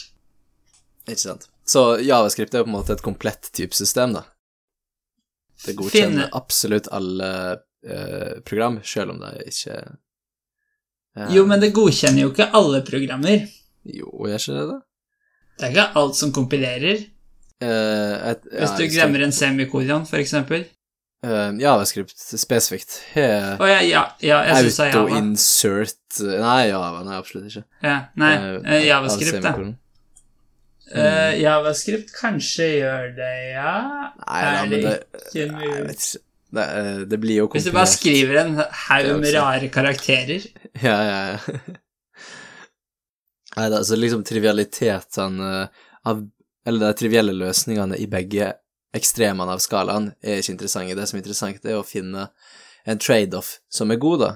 [1.08, 1.48] Ikke sant.
[1.68, 4.24] Så Javascript er jo på en måte et komplett typesystem, da.
[5.66, 7.30] Det godkjenner Finne- absolutt alle
[7.84, 13.44] eh, program, selv om det ikke eh, Jo, men det godkjenner jo ikke alle programmer.
[13.88, 14.80] Jo, gjør ikke det det?
[15.58, 17.04] Det er ikke alt som kompilerer.
[17.64, 20.68] Eh, et, Hvis du glemmer en semikolon, for eksempel.
[21.28, 27.04] Uh, Javascript spesifikt har Å ja, ja, ja er auto-insert Nei, Java.
[27.06, 27.66] Nei, absolutt ikke.
[27.84, 29.56] Ja, nei, Eh, eh, Javascript, da.
[30.88, 33.74] Eh, Javascript kanskje gjør det, ja.
[34.22, 36.24] Nei, da, men det ikke Nei, jeg vet ikke.
[36.48, 38.54] Det, eh, det blir jo Hvis du bare skriver en
[38.88, 40.46] haug med rare karakterer
[40.88, 41.58] Ja, ja, ja.
[43.58, 45.52] Nei da, så liksom trivialitetene
[46.08, 46.24] av
[46.64, 48.54] Eller de trivielle løsningene i begge
[48.98, 50.98] ekstremene av skalaen er ikke interessante.
[50.98, 52.30] Det som er interessant, er å finne
[52.88, 54.32] en trade-off som er god, da.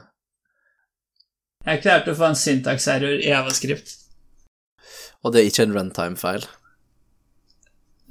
[1.68, 3.98] Jeg klarte å få en syntax-error i Javascript.
[5.22, 6.48] Og det er ikke en runtime-feil.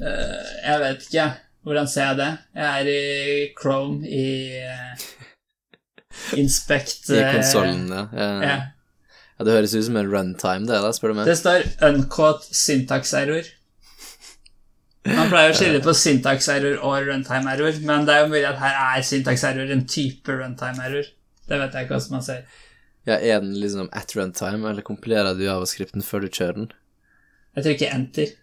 [0.01, 1.31] Uh, jeg vet ikke.
[1.67, 2.29] Hvordan ser jeg det?
[2.57, 4.29] Jeg er i Chrome i
[4.65, 5.09] uh,
[6.41, 8.05] Inspect I eh, konsollen, ja.
[8.17, 8.29] ja.
[8.45, 8.55] ja.
[9.39, 11.29] Ja, Det høres ut som en runtime, det, da, spør du meg.
[11.29, 13.47] Det står uncaught syntax-error.
[15.09, 18.75] Man pleier å skille på syntax-error og runtime-error, men det er jo mulig at her
[18.83, 21.07] er syntax-error en type runtime-error.
[21.49, 22.43] Det vet jeg ikke hva man sier.
[23.09, 26.69] Ja, Er den liksom at runtime, eller kompilerer du javascripten før du kjører den?
[27.57, 28.35] Jeg trykker enter.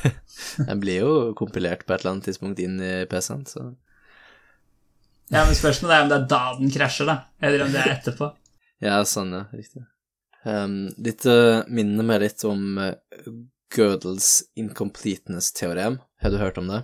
[0.66, 3.62] Den blir jo kompilert på et eller annet tidspunkt inn i PC-en, så
[5.30, 7.94] Ja, men Spørsmålet er om det er da den krasjer, da, eller om det er
[7.94, 8.32] etterpå.
[8.80, 9.42] Ja, sånn, ja.
[9.52, 9.82] Riktig.
[10.48, 11.32] Um, dette
[11.68, 12.94] minner meg litt om uh,
[13.70, 15.98] Gödels incompleteness-teorem.
[16.20, 16.82] Har du hørt om det?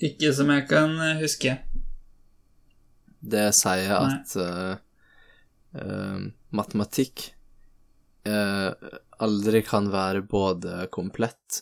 [0.00, 1.56] Ikke som jeg kan eh, huske.
[3.20, 4.76] Det sier at uh,
[5.76, 6.20] uh,
[6.56, 7.26] matematikk
[8.28, 8.72] uh,
[9.20, 11.60] aldri kan være både komplett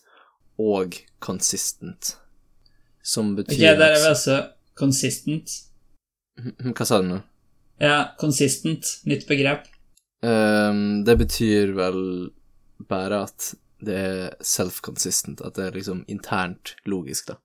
[0.59, 2.14] og consistent.
[3.03, 4.39] Som Ok, betyr der er vi altså
[4.79, 5.51] consistent.
[6.39, 7.21] Hva sa du nå?
[7.83, 8.99] Ja, consistent.
[9.07, 9.66] Nytt begrep.
[10.23, 12.03] Um, det betyr vel
[12.91, 13.53] bare at
[13.85, 17.39] det er self-consistent, at det er liksom internt logisk, da.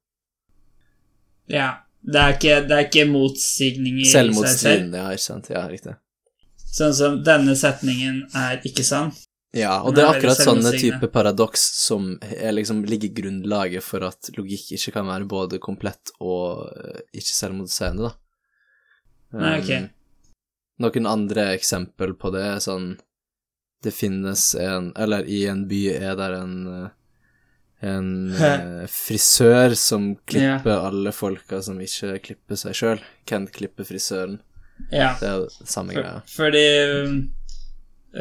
[1.51, 1.71] Ja.
[2.03, 4.95] Det er ikke, det er ikke motsigning i seg selv.
[4.97, 5.45] Ja, ikke sant?
[5.53, 5.93] Ja, riktig.
[6.73, 9.13] Sånn som denne setningen er ikke sann.
[9.53, 12.15] Ja, og det er akkurat sånne type paradoks som
[12.57, 18.09] liksom ligger grunnlaget for at logikk ikke kan være både komplett og eh, ikke selvmotsigende,
[18.09, 18.15] da.
[19.37, 19.71] Nei, ok.
[19.77, 19.91] Um,
[20.83, 22.95] Noen andre eksempel på det er sånn
[23.83, 26.89] Det finnes en Eller i en by er det en eh,
[27.83, 33.01] en eh, frisør som klipper alle folka som ikke klipper seg sjøl.
[33.27, 34.37] Hvem klipper frisøren?
[34.91, 35.13] Ja.
[35.19, 36.21] Det er samme For, greia.
[36.31, 36.63] fordi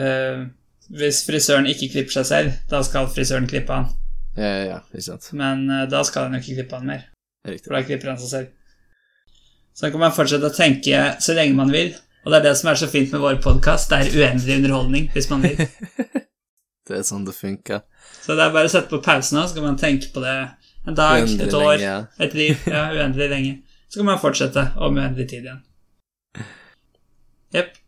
[0.02, 0.46] øh,
[0.92, 3.86] Hvis frisøren ikke klipper seg selv, da skal frisøren klippe han.
[4.36, 5.30] Ja, ja, ja, ikke sant.
[5.36, 7.06] Men øh, da skal han jo ikke klippe han mer,
[7.46, 7.66] Riktig.
[7.68, 8.50] for da klipper han seg selv.
[9.72, 11.94] Så kan man fortsette å tenke så lenge man vil.
[12.22, 13.90] Og det er det som er så fint med vår podkast.
[13.90, 15.58] Det er uendelig underholdning hvis man vil.
[16.82, 17.84] Det er sånn det funker.
[18.24, 20.32] Så det er bare å sette på pause nå, så kan man tenke på det
[20.82, 22.24] en dag, Uendelig et år, lenge, ja.
[22.26, 22.64] et liv.
[22.66, 23.52] Ja, uendelig lenge.
[23.86, 25.60] Så kan man fortsette om uendelig tid igjen.
[27.54, 27.78] Jepp.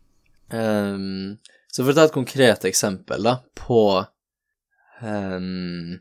[0.47, 1.35] Um,
[1.67, 3.81] så for å ta et konkret eksempel, da, på
[5.03, 5.99] um,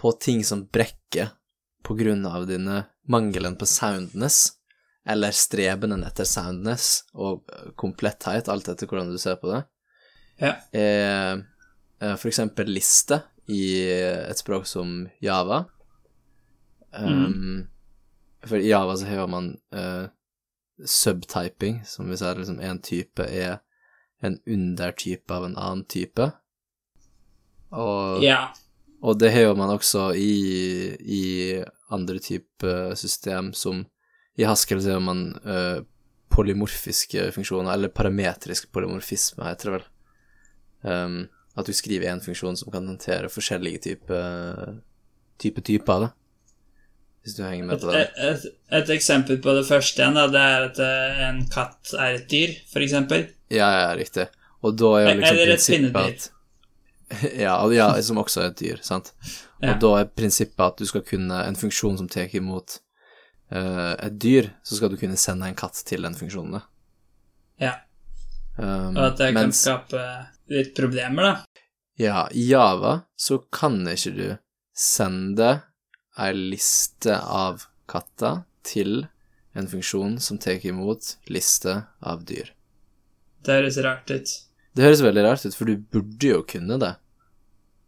[0.00, 1.34] På ting som brekker
[1.84, 4.54] på grunn av dine mangelen på soundness,
[5.08, 9.62] eller strebenen etter soundness og eh, kompletthet, alt etter hvordan du ser på det,
[10.40, 10.54] Ja.
[10.72, 11.42] er
[12.00, 15.64] eh, for eksempel liste i et språk som Java.
[16.94, 17.68] Ehm,
[18.46, 20.08] For i Java så har man uh,
[20.84, 23.60] subtyping, som vi sier liksom en type er
[24.22, 26.26] en undertype av en annen type.
[27.72, 28.52] Og, Ja.
[29.02, 33.86] og det har man også i, i andre typer system, som
[34.40, 35.82] i Haskell sier man uh,
[36.32, 39.86] polymorfiske funksjoner, eller parametrisk polymorfisme, heter det vel.
[40.82, 41.18] Um,
[41.58, 44.80] at du skriver én funksjon som kan håndtere forskjellige typer
[45.42, 46.12] type typer, da.
[47.22, 48.06] Hvis du henger med på det.
[48.18, 52.16] et, et eksempel på det første igjen, da, det er at eh, en katt er
[52.16, 53.28] et dyr, eksempel.
[53.52, 54.26] Ja, ja, riktig.
[54.62, 56.30] Og da er jo liksom Eller et pinnedyr.
[57.44, 59.12] ja, ja, som også er et dyr, sant.
[59.62, 59.74] Ja.
[59.74, 62.80] Og da er prinsippet at du skal kunne En funksjon som tar imot
[63.58, 66.62] et dyr, så skal du kunne sende en katt til den funksjonen.
[67.60, 67.74] Ja.
[68.56, 70.00] Um, Og at det kan mens skape
[70.52, 71.62] litt problemer, da.
[72.00, 74.26] ja, i Java så kan ikke du
[74.76, 75.50] sende
[76.20, 79.06] ei liste av katter til
[79.56, 82.52] en funksjon som tar imot liste av dyr.
[83.44, 84.34] Det høres rart ut.
[84.72, 86.94] Det høres veldig rart ut, for du burde jo kunne det.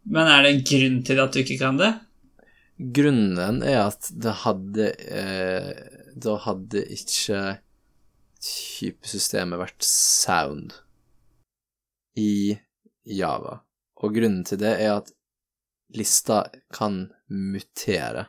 [0.05, 1.93] Men er det en grunn til at du ikke kan det?
[2.77, 5.69] Grunnen er at det hadde eh,
[6.19, 7.59] Da hadde ikke
[8.45, 10.73] typesystemet vært sound
[12.19, 12.57] i
[13.07, 13.61] Java.
[14.03, 15.09] Og grunnen til det er at
[15.95, 16.43] lista
[16.75, 18.27] kan mutere.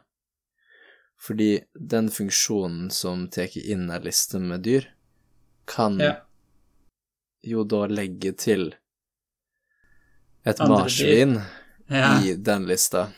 [1.21, 4.87] Fordi den funksjonen som tar inn ei liste med dyr,
[5.67, 6.15] kan Ja.
[7.43, 8.75] jo da legge til
[10.47, 11.41] et marsvin
[11.91, 12.21] Ja.
[12.23, 13.09] i den lista.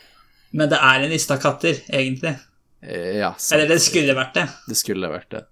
[0.51, 2.35] Men det er en liste av katter, egentlig.
[2.81, 3.57] Eh, Ja, sant.
[3.59, 4.47] Eller det skulle vært det.
[4.67, 5.43] Det skulle vært det.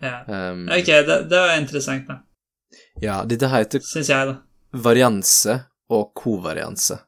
[0.00, 0.22] Ja.
[0.26, 2.20] Um, Ok, det, det var interessant, da.
[3.02, 4.38] Ja, dette heter Syns jeg, da.
[4.72, 5.58] varianse
[5.90, 7.00] og kovarianse.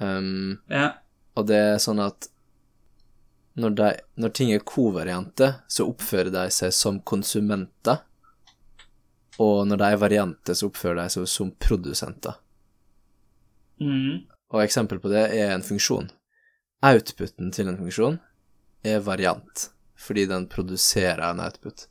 [0.00, 0.92] Um, Ja.
[1.36, 2.28] og det er sånn at
[3.58, 3.88] når, de,
[4.22, 8.04] når ting er kovariante, så oppfører de seg som konsumenter.
[9.42, 12.38] Og når de er variante, så oppfører de seg som produsenter.
[13.82, 14.24] Mm.
[14.54, 16.08] Og eksempel på det er en funksjon.
[16.82, 18.18] Outputen til en funksjon
[18.86, 21.86] er variant, fordi den produserer en output.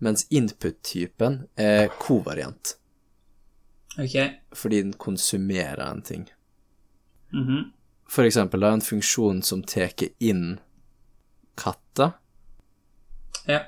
[0.00, 2.74] Mens input-typen er kovariant,
[3.98, 4.38] Okay.
[4.54, 6.28] fordi den konsumerer en ting.
[7.32, 7.72] Mhm.
[8.08, 9.90] For eksempel da en funksjon som tar
[10.20, 10.60] inn
[11.56, 12.12] katter.
[13.46, 13.64] Ja.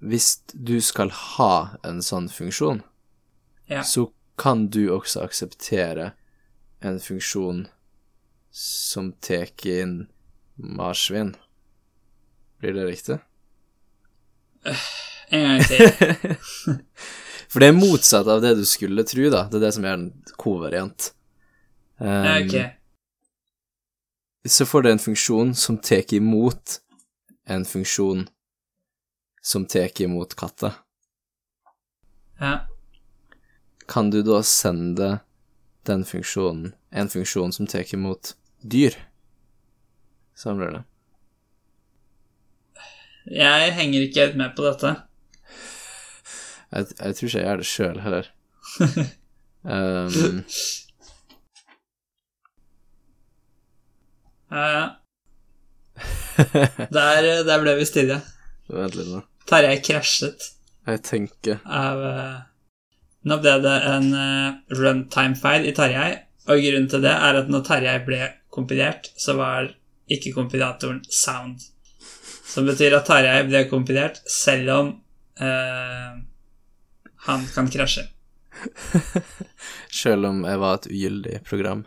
[0.00, 2.82] Hvis du skal ha en sånn funksjon,
[3.68, 3.80] Ja.
[3.82, 6.12] så kan du også akseptere
[6.82, 7.68] en funksjon
[8.52, 10.06] som tar inn
[10.56, 11.36] marsvin.
[12.60, 13.18] Blir det riktig?
[15.28, 15.88] En gang til.
[17.52, 19.46] For det er motsatt av det du skulle tro, da.
[19.50, 21.10] Det er det som er den kovariant.
[21.96, 22.46] Um, okay.
[22.46, 22.78] ok.
[24.48, 26.78] Så får du en funksjon som tar imot
[27.44, 28.26] en funksjon
[29.42, 30.72] som tar imot katta.
[32.40, 32.66] Ja.
[33.88, 35.18] Kan du da sende
[35.82, 38.96] den funksjonen, en funksjon som tar imot dyr?
[40.38, 40.82] Samler det.
[43.32, 44.94] Jeg henger ikke helt med på dette.
[46.72, 48.30] Jeg, jeg tror ikke jeg gjør det sjøl heller.
[49.68, 50.44] um,
[54.52, 54.86] Ja, ja.
[56.92, 58.18] Der, der ble vi stille.
[58.68, 59.20] vent litt nå.
[59.48, 60.44] Tarjei krasjet
[60.86, 62.36] Jeg tenker av eh,
[63.28, 66.10] Nå ble det en uh, runtime-feil i Tarjei,
[66.50, 68.18] og grunnen til det er at når Tarjei ble
[68.52, 69.70] kompilert, så var
[70.12, 71.62] ikke kompilatoren sound.
[72.52, 74.90] Som betyr at Tarjei ble kompilert selv om
[75.40, 76.18] eh,
[77.28, 78.04] han kan krasje.
[80.02, 81.86] selv om jeg var et ugyldig program.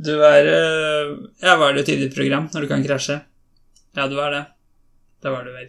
[0.00, 1.10] Du er eh,
[1.44, 3.20] Ja, var det et tydelig program når du kan krasje?
[3.98, 4.44] Ja, du var det.
[5.20, 5.68] Det var du vel.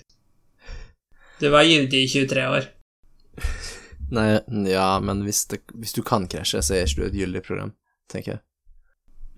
[1.41, 2.69] Du var gyldig i 23 år.
[4.15, 4.27] Nei,
[4.69, 7.75] ja, men hvis, det, hvis du kan krasje, så er ikke du et gyldig program,
[8.11, 8.43] tenker jeg.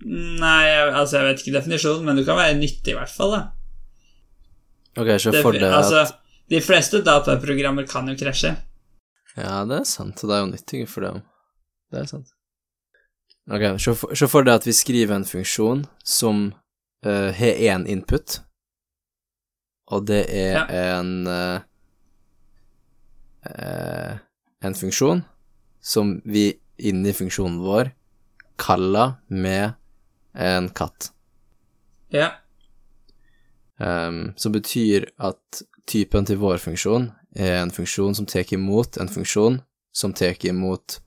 [0.04, 3.32] Nei, jeg, altså, jeg vet ikke definisjonen, men du kan være nyttig, i hvert fall.
[3.32, 3.42] da.
[5.00, 6.18] Ok, så Det, for deg altså, at
[6.52, 8.52] de fleste dataprogrammer kan jo krasje.
[9.36, 11.22] Ja, det er sant, og det er jo nyttig for dem.
[11.90, 12.28] Det er sant.
[13.50, 16.44] Ok, så for, så for det at vi skriver en funksjon som
[17.06, 18.38] uh, har én input,
[19.92, 20.98] og det er Ja.
[20.98, 21.60] en uh,
[24.64, 25.24] En funksjon
[25.84, 27.90] som vi inni funksjonen vår
[28.56, 29.74] kaller med
[30.34, 31.10] en katt.
[32.14, 32.30] Ja.
[33.78, 39.10] Um, som betyr at typen til vår funksjon er en funksjon som tar imot en
[39.10, 39.58] funksjon
[39.94, 41.00] som tar imot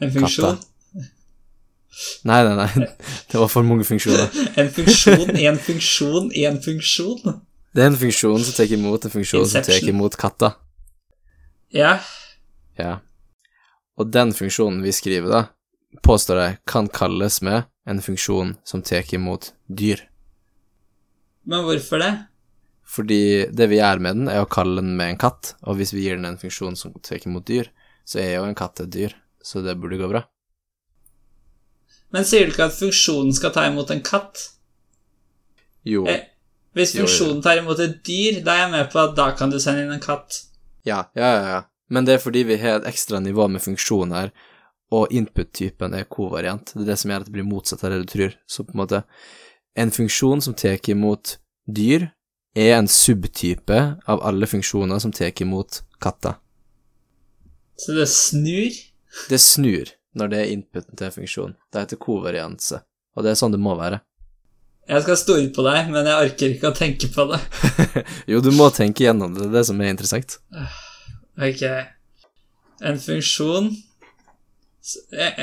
[0.00, 0.58] En funksjon.
[2.24, 2.86] Nei, nei, nei,
[3.28, 4.30] det var for mange funksjoner.
[4.60, 7.40] En funksjon, en funksjon, en funksjon.
[7.74, 10.54] Det er en funksjon som tar imot en funksjon som tar imot katta.
[11.74, 11.98] Ja.
[12.78, 13.00] Ja.
[13.98, 19.06] Og den funksjonen vi skriver, da, påstår jeg kan kalles med en funksjon som tar
[19.14, 20.02] imot dyr.
[21.48, 22.10] Men hvorfor det?
[22.90, 25.92] Fordi det vi gjør med den, er å kalle den med en katt, og hvis
[25.94, 27.70] vi gir den en funksjon som tar imot dyr,
[28.04, 30.24] så er jo en katt et dyr, så det burde gå bra.
[32.10, 34.48] Men sier du ikke at funksjonen skal ta imot en katt?
[35.86, 36.02] Jo.
[36.10, 36.26] Eh,
[36.74, 37.06] Hvis Jo, jo.
[37.06, 39.82] funksjonen tar imot et dyr, da er jeg med på at da kan du sende
[39.86, 40.42] inn en katt.
[40.86, 41.62] Ja, ja, ja, ja.
[41.90, 44.30] Men det er fordi vi har et ekstra nivå med funksjon her,
[44.90, 46.72] og input-typen er kovariant.
[46.74, 48.34] Det er det som gjør at det blir motsatt av det du tror.
[48.50, 49.04] Så på en måte
[49.78, 51.36] En funksjon som tar imot
[51.66, 52.08] dyr,
[52.58, 56.34] er en subtype av alle funksjoner som tar imot katter.
[57.78, 58.74] Så det snur.
[59.30, 61.54] Det snur når det er inputen til en funksjon.
[61.70, 62.82] Det heter kovarianse,
[63.14, 64.00] og det er sånn det må være.
[64.90, 67.38] Jeg skal stole på deg, men jeg orker ikke å tenke på det.
[68.30, 70.34] Jo, du må tenke gjennom det, det er det som er interessant.
[71.38, 71.62] Ok.
[72.82, 73.70] En funksjon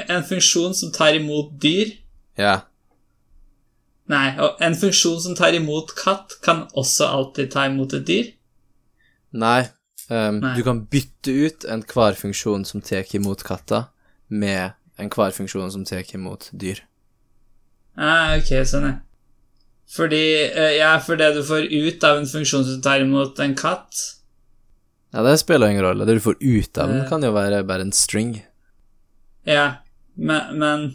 [0.09, 1.91] En funksjon som tar imot dyr
[2.38, 2.61] Ja.
[4.07, 8.29] Nei, og en funksjon som tar imot katt, kan også alltid ta imot et dyr.
[9.33, 9.69] Nei,
[10.09, 10.53] Um, Nei.
[10.55, 13.89] du kan bytte ut enhver funksjon som tar imot katter,
[14.29, 16.79] med enhver funksjon som tar imot dyr.
[17.97, 18.93] Ah, ok, sånn, ja.
[19.91, 23.53] Fordi eh, Ja, for det du får ut av en funksjon som tar imot en
[23.55, 23.99] katt
[25.13, 26.05] Ja, det spiller ingen rolle.
[26.05, 27.09] Det du får ut av den, Eh.
[27.09, 28.43] kan jo være bare en string.
[29.47, 29.67] Ja,
[30.17, 30.87] men, men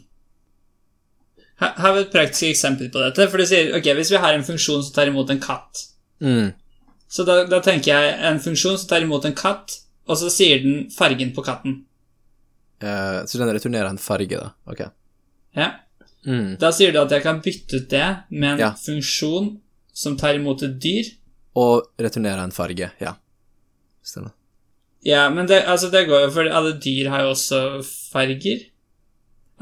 [1.62, 3.28] Her vi et praktisk eksempel på dette.
[3.30, 5.86] For du sier ok, hvis vi har en funksjon som tar imot en katt,
[6.22, 6.52] Mm.
[7.10, 9.72] så da, da tenker jeg en funksjon som tar imot en katt,
[10.06, 11.80] og så sier den fargen på katten.
[12.82, 14.50] Uh, så den returnerer en farge, da.
[14.66, 14.84] Ok.
[15.58, 15.68] Ja.
[16.26, 16.56] Mm.
[16.62, 18.70] Da sier du at jeg kan bytte ut det med en Ja.
[18.78, 19.60] funksjon
[19.92, 21.10] som tar imot et dyr.
[21.58, 23.14] Og returnerer en farge, ja.
[24.02, 24.30] Stemmer.
[25.02, 27.60] Ja, men det, altså det går jo, for alle dyr har jo også
[28.12, 28.68] farger.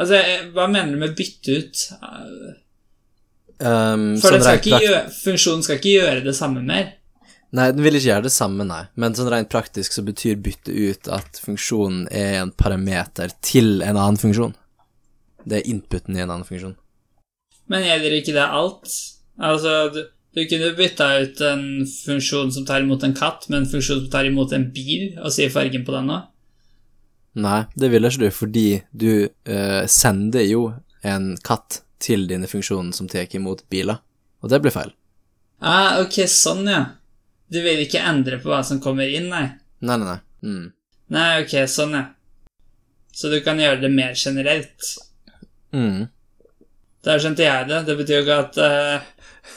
[0.00, 0.20] Altså,
[0.54, 1.84] hva mener du med bytte ut?
[3.60, 6.94] Um, For sånn skal gjøre, funksjonen skal ikke gjøre det samme mer.
[7.56, 8.84] Nei, den vil ikke gjøre det samme, nei.
[9.00, 13.96] Men sånn rent praktisk så betyr bytte ut at funksjonen er en parameter til en
[13.96, 14.54] annen funksjon.
[15.42, 16.76] Det er inputen i en annen funksjon.
[17.70, 18.94] Men gjelder ikke det alt?
[19.40, 19.74] Altså,
[20.34, 24.10] du, kunne bytta ut en funksjon som tar imot en katt, med en funksjon som
[24.12, 26.28] tar imot en bil, og sier fargen på den òg?
[27.40, 30.64] Nei, det vil ikke du, fordi du eh, sender jo
[31.06, 34.00] en katt til dine funksjoner som tar imot biler,
[34.40, 34.94] og det blir feil.
[35.60, 36.84] Ah, ok, sånn, ja.
[37.50, 39.46] Du vil ikke endre på hva som kommer inn, nei?
[39.84, 40.20] Nei, nei, nei.
[40.46, 40.66] Mm.
[41.14, 42.06] Nei, ok, sånn, ja.
[43.12, 44.94] Så du kan gjøre det mer generelt.
[45.74, 46.06] Mm.
[47.04, 47.80] Der skjønte jeg det.
[47.88, 49.08] Det betyr jo ikke at eh,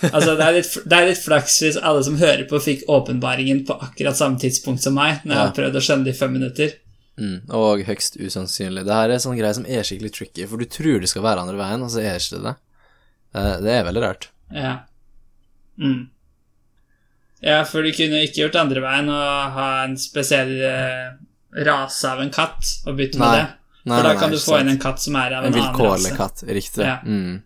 [0.04, 3.62] Altså, det er, litt, det er litt flaks hvis alle som hører på, fikk åpenbaringen
[3.68, 6.34] på akkurat samme tidspunkt som meg, når jeg har prøvd å skjønne det i fem
[6.36, 6.74] minutter.
[7.22, 7.38] Mm.
[7.54, 8.84] Og høgst usannsynlig.
[8.88, 11.46] Det her er sånn greie som er skikkelig tricky, for du tror det skal være
[11.46, 12.56] andre veien, og så er ikke det det.
[13.38, 14.28] Eh, det er veldig rart.
[14.54, 14.74] Ja.
[15.80, 16.02] Mm.
[17.44, 19.20] Ja, for du kunne ikke gjort andre veien å
[19.58, 21.10] ha en spesiell eh,
[21.68, 23.40] rase av en katt og bytte med Nei.
[23.42, 23.48] det.
[23.84, 25.58] Nei, For da kan nei, du få inn en katt som er av En en,
[25.60, 26.20] annen vilkårlig rase.
[26.20, 26.86] katt, riktig.
[26.88, 27.02] Ja.
[27.04, 27.42] Mm.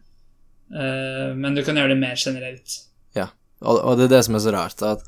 [0.73, 2.77] Eh, men du kan gjøre det mer generelt.
[3.15, 3.29] Ja,
[3.61, 5.05] og, og det er det som er så rart, at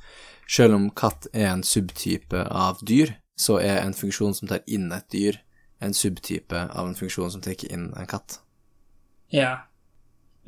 [0.49, 4.89] selv om katt er en subtype av dyr, så er en funksjon som tar inn
[4.95, 5.39] et dyr,
[5.79, 8.41] en subtype av en funksjon som tar inn en katt.
[9.31, 9.69] Ja.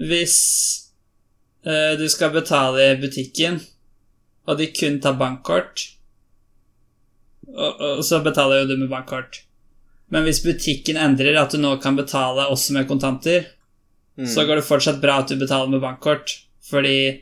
[0.01, 0.39] Hvis
[1.67, 3.61] uh, du skal betale i butikken,
[4.49, 5.85] og de kun tar bankkort,
[7.51, 9.43] og, og så betaler jo du med bankkort.
[10.11, 13.45] Men hvis butikken endrer at du nå kan betale også med kontanter,
[14.27, 16.33] så går det fortsatt bra at du betaler med bankkort,
[16.69, 17.21] fordi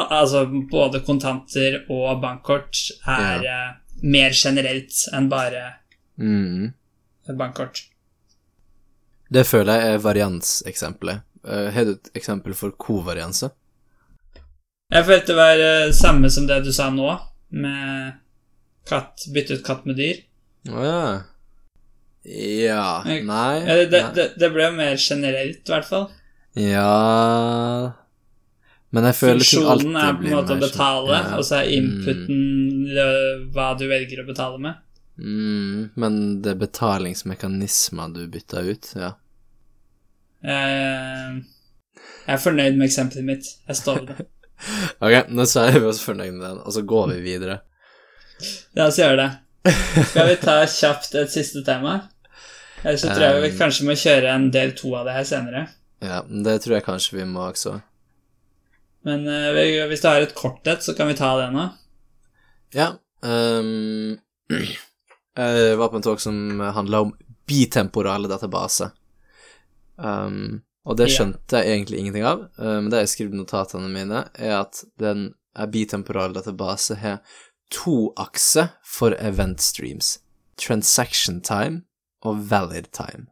[0.00, 3.70] altså både kontanter og bankkort er eh,
[4.02, 5.76] mer generelt enn bare
[6.20, 6.72] Mm.
[7.38, 7.84] bankkort.
[9.32, 11.22] Det føler jeg er varianseksempelet.
[11.46, 13.50] Eh, Har du et eksempel for kovarianse?
[14.90, 17.12] Jeg følte det var uh, samme som det du sa nå,
[17.50, 18.16] med
[18.90, 20.18] katt, bytte ut katt med dyr.
[20.68, 21.02] Å ja.
[22.24, 23.60] Ja Nei.
[23.64, 26.10] Ja, Det, det, det ble mer generelt, i hvert fall.
[26.58, 27.92] Ja
[28.90, 31.38] Men jeg føler ting alltid Funksjonen er på en måte å betale, sånn- ja.
[31.38, 32.44] og så er inputen
[32.90, 33.48] mm.
[33.54, 34.86] hva du velger å betale med.
[35.20, 39.12] Mm, men det er betalingsmekanismer du bytter ut, ja.
[40.40, 41.40] Jeg,
[42.24, 43.50] jeg er fornøyd med eksempelet mitt.
[43.68, 44.28] Jeg står ved det.
[45.00, 47.60] Ok, nå er vi oss fornøyd med den, og så går vi videre.
[48.76, 49.28] Ja, så gjør det.
[49.64, 51.98] Skal vi ta kjapt et siste tema?
[52.80, 55.26] Ellers så tror jeg vi Um, kanskje må kjøre en del to av det her
[55.28, 55.66] senere.
[56.00, 57.76] Ja, det tror jeg kanskje vi må også.
[59.04, 59.52] Men uh,
[59.90, 61.68] hvis du har et kort et, så kan vi ta det nå.
[62.76, 64.18] Ja, Um,
[65.36, 67.12] Jeg var på en talk som handla om
[67.48, 68.90] bitemporale databaser.
[69.96, 73.90] Um, og det skjønte jeg egentlig ingenting av, men men det jeg skrev i notatene
[73.92, 77.20] mine, er at den bitemporale bitemporal database har
[77.70, 80.18] to akser for event streams.
[80.60, 81.82] Transaction time
[82.26, 83.28] og valid time.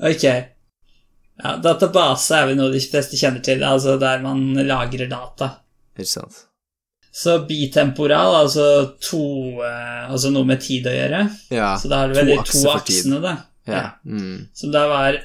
[0.00, 0.24] Ok.
[0.24, 5.50] Ja, database er vel noe de fleste kjenner til, altså der man lagrer data.
[5.98, 6.44] Ikke sant?
[7.14, 8.64] Så bitemporal, altså
[8.98, 9.22] to
[9.62, 11.20] eh, Altså noe med tid å gjøre.
[11.54, 11.74] Ja.
[11.78, 13.36] Så da har du vel de to aksene, da.
[13.70, 13.84] Ja.
[14.02, 14.48] Mm.
[14.54, 15.20] Som da var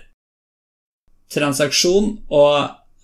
[1.34, 2.54] transaksjon og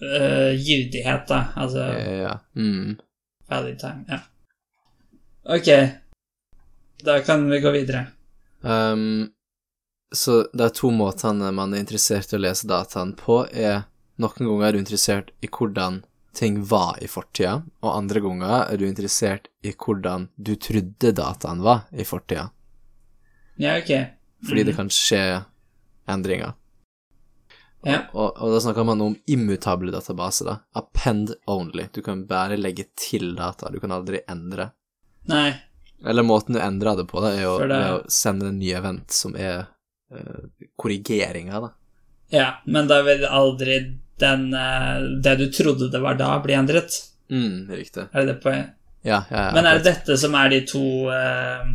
[0.06, 1.42] uh, gyldighet, da.
[1.60, 2.38] Altså ja.
[2.58, 2.96] Mm.
[3.52, 4.06] valid time.
[4.10, 4.22] Ja.
[5.46, 5.68] Ok.
[7.04, 8.08] Da kan vi gå videre.
[8.62, 9.30] Um,
[10.16, 13.84] så er to måter man er interessert i å lese dataen på, er
[14.18, 16.02] noen ganger er du interessert i hvordan
[16.36, 21.62] ting var i fortida, og andre ganger er du interessert i hvordan du trodde dataen
[21.64, 22.50] var i fortida,
[23.58, 23.92] Ja, ok.
[24.48, 24.66] fordi Mhm.
[24.66, 25.46] det kan skje
[26.08, 26.54] endringer.
[27.86, 28.08] Ja.
[28.14, 30.60] Og, og da snakker man om immutable databaser, da.
[30.74, 31.88] Append only.
[31.94, 34.72] Du kan bare legge til data, du kan aldri endre.
[35.32, 35.54] Nei.
[36.06, 39.12] Eller måten du endrer det på, da, er jo det- å sende en ny event
[39.12, 39.66] som er
[40.14, 40.46] uh,
[40.78, 41.72] korrigeringa, da.
[42.34, 43.80] Ja, men da vil aldri
[44.22, 46.94] den uh, Det du trodde det var da, bli endret.
[47.32, 48.08] Mm, riktig.
[48.14, 48.74] Er det det poenget?
[49.06, 49.52] Ja, ja, ja.
[49.54, 51.66] Men er det dette som er de to uh,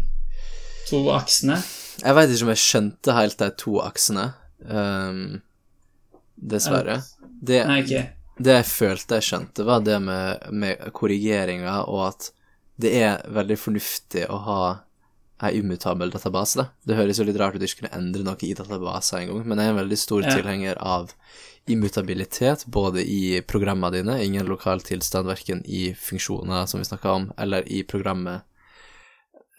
[0.91, 1.59] To aksene?
[2.01, 4.25] Jeg veit ikke om jeg skjønte helt de to aksene,
[4.67, 5.41] um,
[6.35, 6.97] dessverre.
[7.43, 8.07] Det, Nei, okay.
[8.41, 12.31] det jeg følte jeg skjønte, var det med, med korrigeringa og at
[12.81, 14.61] det er veldig fornuftig å ha
[15.43, 16.67] ei umutabel database, da.
[16.85, 19.47] Det høres jo litt rart ut at du ikke kunne endre noe i databaser engang,
[19.49, 20.35] men jeg er en veldig stor Ja.
[20.37, 21.15] tilhenger av
[21.71, 27.33] immutabilitet, både i programmene dine, ingen lokal tilstand verken i funksjoner, som vi snakka om,
[27.39, 28.43] eller i programmet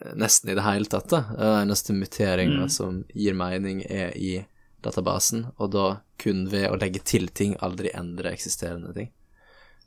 [0.06, 1.22] eh, nesten i det hele tatt, da.
[1.38, 2.70] Den eneste muteringa Mm.
[2.70, 4.46] som gir mening, er i
[4.84, 9.10] databasen, og da kun ved å legge til ting, aldri endre eksisterende ting.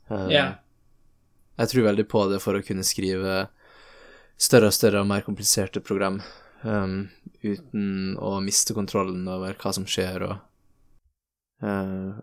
[0.09, 0.55] Um, Ja.
[1.57, 3.45] Jeg tror veldig på det for å kunne skrive
[4.37, 6.17] større og større og mer kompliserte program
[6.63, 7.07] um,
[7.43, 10.35] uten å miste kontrollen over hva som skjer, og
[11.63, 12.17] uh,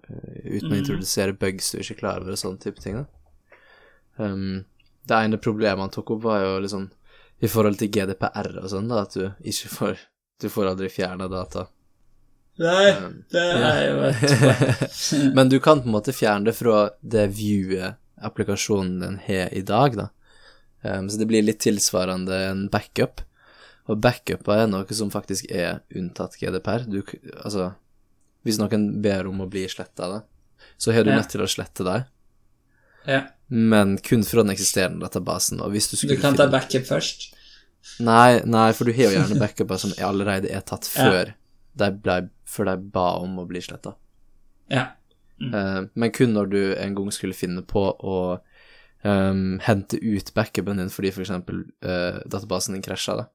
[0.45, 0.79] uten å Mhm.
[0.83, 3.01] introdusere bugs du ikke klarer klar over, og sånne type ting.
[3.01, 3.07] Da.
[4.19, 4.65] Um,
[5.09, 6.91] det ene problemet han tok opp, var jo liksom
[7.43, 10.09] i forhold til GDPR og sånn, da, at du ikke får
[10.43, 11.69] Du får aldri fjerna data.
[12.59, 15.33] Nei, Um, det er jo et.
[15.37, 19.63] Men du kan på en måte fjerne det fra det viewet applikasjonen din har i
[19.63, 20.09] dag, da.
[20.83, 23.21] Um, så det blir litt tilsvarende en backup.
[23.91, 26.85] Og backuper er noe som faktisk er unntatt GDPR.
[26.91, 27.03] Du,
[27.45, 27.73] altså,
[28.47, 30.21] hvis noen ber om å bli sletta, da,
[30.79, 31.17] så har du Ja.
[31.21, 32.05] nødt til å slette deg.
[33.07, 33.25] Ja.
[33.49, 35.61] men kun fra den eksisterende databasen.
[35.61, 37.35] Og hvis du Du skulle kan ta backup først.
[38.01, 41.03] Nei, nei, for du har jo gjerne backuper som allerede er tatt Ja.
[41.11, 41.35] før,
[41.77, 43.95] de ble, før de ba om å bli sletta.
[44.71, 44.93] Ja.
[45.41, 48.19] Eh, men kun når du en gang skulle finne på å
[49.03, 51.33] um, hente ut backupen din fordi f.eks.
[51.33, 53.29] Uh, databasen din krasja, da.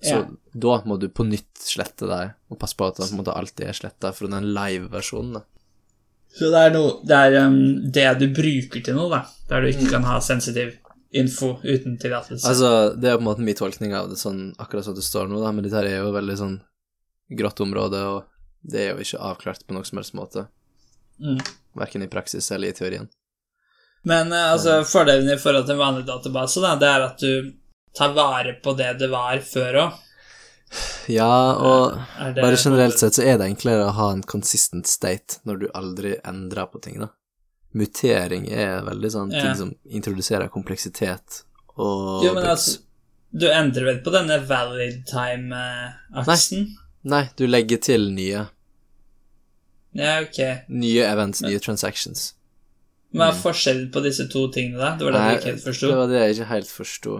[0.00, 0.26] Så Ja.
[0.54, 3.76] da må du på nytt slette deg, og passe på at den måte alltid er
[3.76, 5.42] sletta fra den live-versjonen.
[6.30, 9.24] Så det er, noe, det, er um, det du bruker til noe, da.
[9.50, 10.76] Der du ikke kan ha sensitiv
[11.10, 12.46] info uten tillatelse.
[12.46, 15.26] Altså, det er på en måte min tolkning av det sånn akkurat som det står
[15.28, 16.60] nå, da, men dette er jo veldig sånn
[17.40, 20.46] grått område, og det er jo ikke avklart på noen som helst måte,
[21.20, 21.40] mm.
[21.78, 23.08] verken i praksis eller i teorien.
[24.02, 27.52] Men eh, altså, fordelen i forhold til en vanlig database, da, det er at du
[27.96, 29.98] tar vare på det det var før òg.
[31.10, 31.96] Ja, og
[32.34, 35.66] det bare generelt sett så er det enklere å ha en consistent state når du
[35.74, 37.10] aldri endrer på ting, da.
[37.74, 39.42] Mutering er veldig sånn Ja.
[39.42, 41.42] ting som introduserer kompleksitet
[41.76, 42.80] og Jo, men altså
[43.30, 46.64] Du endrer vel på denne valid time-aksen?
[47.02, 48.48] Nei, du legger til nye.
[49.98, 50.38] Ja, ok.
[50.68, 52.34] Nye events, nye transactions.
[53.12, 54.92] Hva er forskjellen på disse to tingene, da?
[54.96, 55.24] Det var det Mm.
[55.24, 55.88] Nei, jeg ikke helt forsto.
[55.88, 57.16] det var det jeg ikke helt forsto.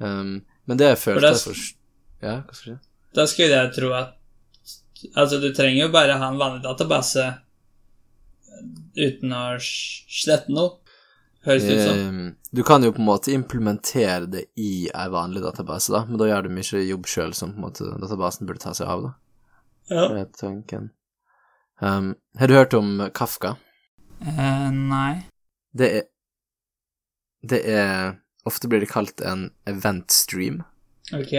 [0.00, 0.32] Um,
[0.66, 1.76] men det jeg følte jeg s- forst...
[2.22, 2.88] Ja, hva skal jeg si?
[3.14, 4.14] Da skulle jeg tro at
[5.16, 7.26] Altså, du trenger jo bare ha en vanlig database
[8.96, 10.78] uten å slette noe.
[11.44, 11.98] Høres det ut som.
[12.08, 16.16] Um, du kan jo på en måte implementere det i ei vanlig database, da, men
[16.16, 19.02] da gjør du mye jobb sjøl som på en måte databasen burde ta seg av,
[19.04, 19.12] da.
[19.92, 20.06] Ja.
[20.08, 20.86] Det er tanken.
[21.80, 23.56] Um, har du hørt om Kafka?
[24.22, 25.24] Uh, nei.
[25.74, 26.04] Det er
[27.44, 28.14] Det er
[28.44, 30.62] Ofte blir det kalt en event stream,
[31.16, 31.30] Ok.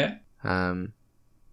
[0.42, 0.88] um,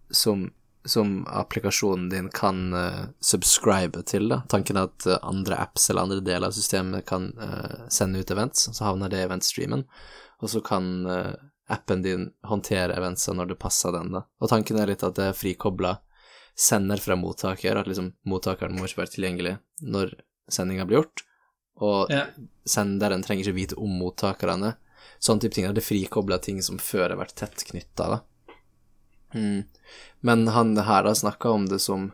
[0.09, 0.47] som,
[0.85, 4.39] som applikasjonen din kan uh, subscribe til, da.
[4.49, 8.33] Tanken er at uh, andre apps eller andre deler av systemet kan uh, sende ut
[8.33, 9.85] events, så havner det i eventstreamen,
[10.41, 11.05] og så kan
[11.69, 14.25] appen din håndtere eventsa når det passer den, da.
[14.41, 15.99] Og tanken er litt at det er frikobla
[16.55, 20.13] sender fra mottaker, at liksom mottakeren må ikke være tilgjengelig når
[20.51, 21.23] sendinga blir gjort,
[21.81, 22.27] og Ja.
[22.65, 24.75] senderen trenger ikke vite om mottakerne.
[25.19, 25.73] Sånn type ting.
[25.73, 28.21] Det frikobla ting som før har vært tett knytta, da.
[29.33, 29.65] Mm.
[30.21, 32.11] Men han her har snakka om det som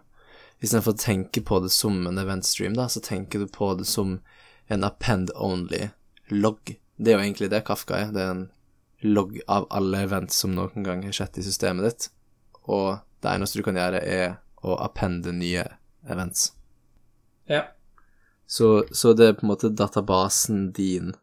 [0.62, 4.18] Istedenfor å tenke på det som en eventstream, da, så tenker du på det som
[4.68, 5.92] en append only
[6.30, 6.74] logg.
[7.00, 8.12] Det er jo egentlig det Kafka er.
[8.12, 8.52] Det er en
[9.02, 12.10] logg av alle events som noen gang har skjedd i systemet ditt.
[12.68, 15.66] Og det eneste du kan gjøre, er å appende nye
[16.10, 16.52] events.
[17.50, 17.66] Ja.
[18.50, 21.14] Så, så det er på en måte databasen din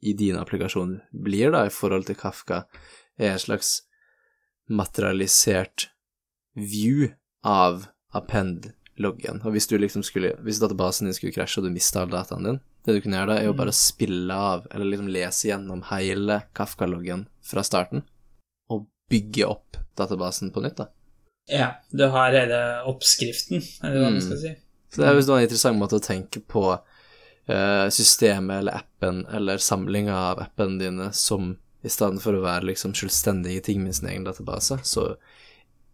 [0.00, 2.62] i din applikasjon blir, da, i forhold til Kafka,
[3.18, 3.80] er en slags
[4.70, 5.88] materialisert
[6.54, 7.10] view
[7.46, 9.42] av append-loggen.
[9.42, 12.46] Og hvis du liksom skulle Hvis databasen din skulle krasje, og du mista all dataen
[12.46, 15.82] din, det du kunne gjøre da, er jo bare spille av, eller liksom lese gjennom
[15.90, 18.04] hele Kafka-loggen fra starten,
[18.70, 20.88] og bygge opp databasen på nytt, da.
[21.48, 21.70] Ja.
[21.90, 24.26] Du har hele oppskriften, eller hva man Mm.
[24.26, 24.54] skal si.
[24.90, 26.78] Så det er jo en interessant måte å tenke på
[27.48, 32.66] eh, systemet eller appen eller samlinga av appene dine som i stedet for å være
[32.72, 35.16] liksom selvstendige ting med sin egen database, så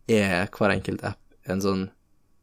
[0.09, 1.91] er hver enkelt app en sånn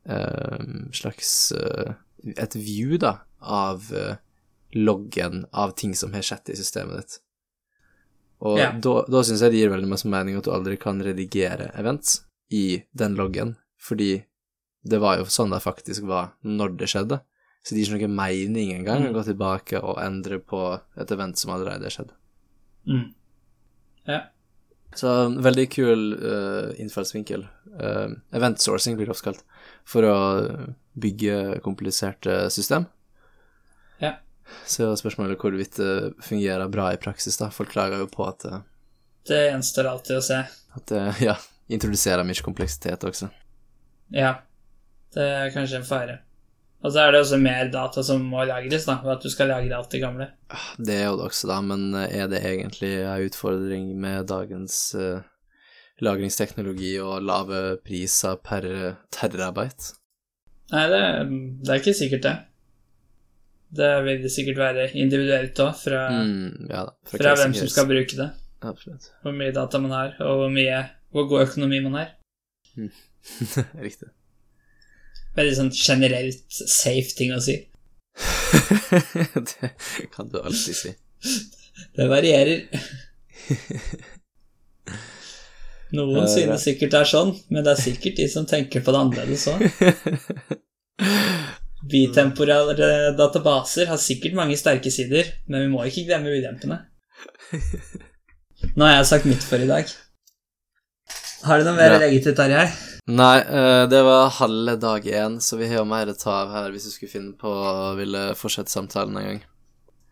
[0.07, 0.59] eh,
[0.93, 1.93] slags eh,
[2.37, 3.89] et view, da, av
[4.73, 7.19] loggen av ting som har skjedd i systemet ditt.
[8.41, 8.71] Og Ja.
[8.71, 12.21] da, da syns jeg det gir veldig masse mening at du aldri kan redigere events
[12.51, 14.23] i den loggen, fordi
[14.81, 17.21] det var jo sånn det faktisk var når det skjedde.
[17.61, 20.61] Så det gir ikke noe mening engang å gå tilbake og endre på
[20.97, 22.13] et event som allerede er skjedd.
[22.89, 23.11] Mm.
[24.09, 24.21] Ja.
[24.97, 25.11] Så
[25.45, 27.45] veldig kul uh, innfallsvinkel.
[27.77, 29.45] Uh, event sourcing blir det også kalt.
[29.87, 30.17] For å
[30.99, 32.89] bygge kompliserte system.
[34.01, 34.17] Ja.
[34.67, 37.51] Så er spørsmålet hvorvidt det fungerer bra i praksis, da.
[37.53, 38.65] Folk klager jo på at, uh,
[39.29, 40.41] Det gjenstår alltid å se.
[40.81, 40.97] at
[41.29, 41.37] ja,
[41.71, 43.29] introduserer mye kompleksitet også.
[44.15, 44.35] Ja.
[45.11, 46.19] Det er kanskje en fare.
[46.81, 49.51] Og så er det også mer data som må lagres, da, ved at du skal
[49.51, 50.29] lagre alt det gamle.
[50.81, 55.19] Det er jo det også, da, men er det egentlig en utfordring med dagens uh,
[56.01, 58.65] lagringsteknologi og lave priser per
[59.13, 59.93] terabyte?
[60.71, 61.03] Nei, det,
[61.61, 62.33] det er ikke sikkert det.
[63.77, 66.95] Det vil det sikkert være individuelt òg, fra, Mm, ja da.
[67.13, 68.31] fra hvem som skal bruke det.
[68.63, 69.11] Absolutt.
[69.21, 70.81] Hvor mye data man har, og hvor mye
[71.11, 72.09] hvor god økonomi man har.
[73.85, 74.09] Riktig.
[75.37, 77.57] Veldig sånn generelt safe ting å si.
[79.51, 79.71] det
[80.11, 80.95] kan du alltid si.
[81.95, 82.65] Det varierer.
[85.95, 88.93] Noen Eh, synes sikkert det er sånn, men det er sikkert de som tenker på
[88.93, 89.65] det annerledes òg.
[91.91, 96.77] Bitemporale databaser har sikkert mange sterke sider, men vi må ikke glemme ulempene.
[98.77, 99.89] Nå har jeg sagt mitt for i dag.
[101.43, 101.97] Har du noe mer Ja.
[101.97, 102.65] å legge til, Tarjei?
[103.07, 106.51] Nei, eh, det var halve dag én, så vi har jo mer å ta av
[106.53, 109.41] her hvis du skulle finne på å ville fortsette samtalen en gang.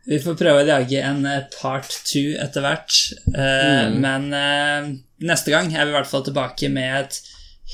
[0.07, 3.99] Vi får prøve å lage en eh, part two etter hvert, eh, Mm.
[4.01, 7.21] men neste gang er vi i hvert fall tilbake med et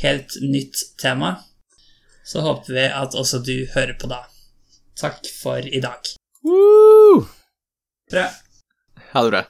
[0.01, 1.37] helt nytt tema.
[2.25, 4.23] Så håper vi at også du hører på da.
[4.99, 6.01] Takk for i dag.
[6.43, 7.25] Woo!
[8.11, 8.29] Bra.
[9.13, 9.43] Ha det bra.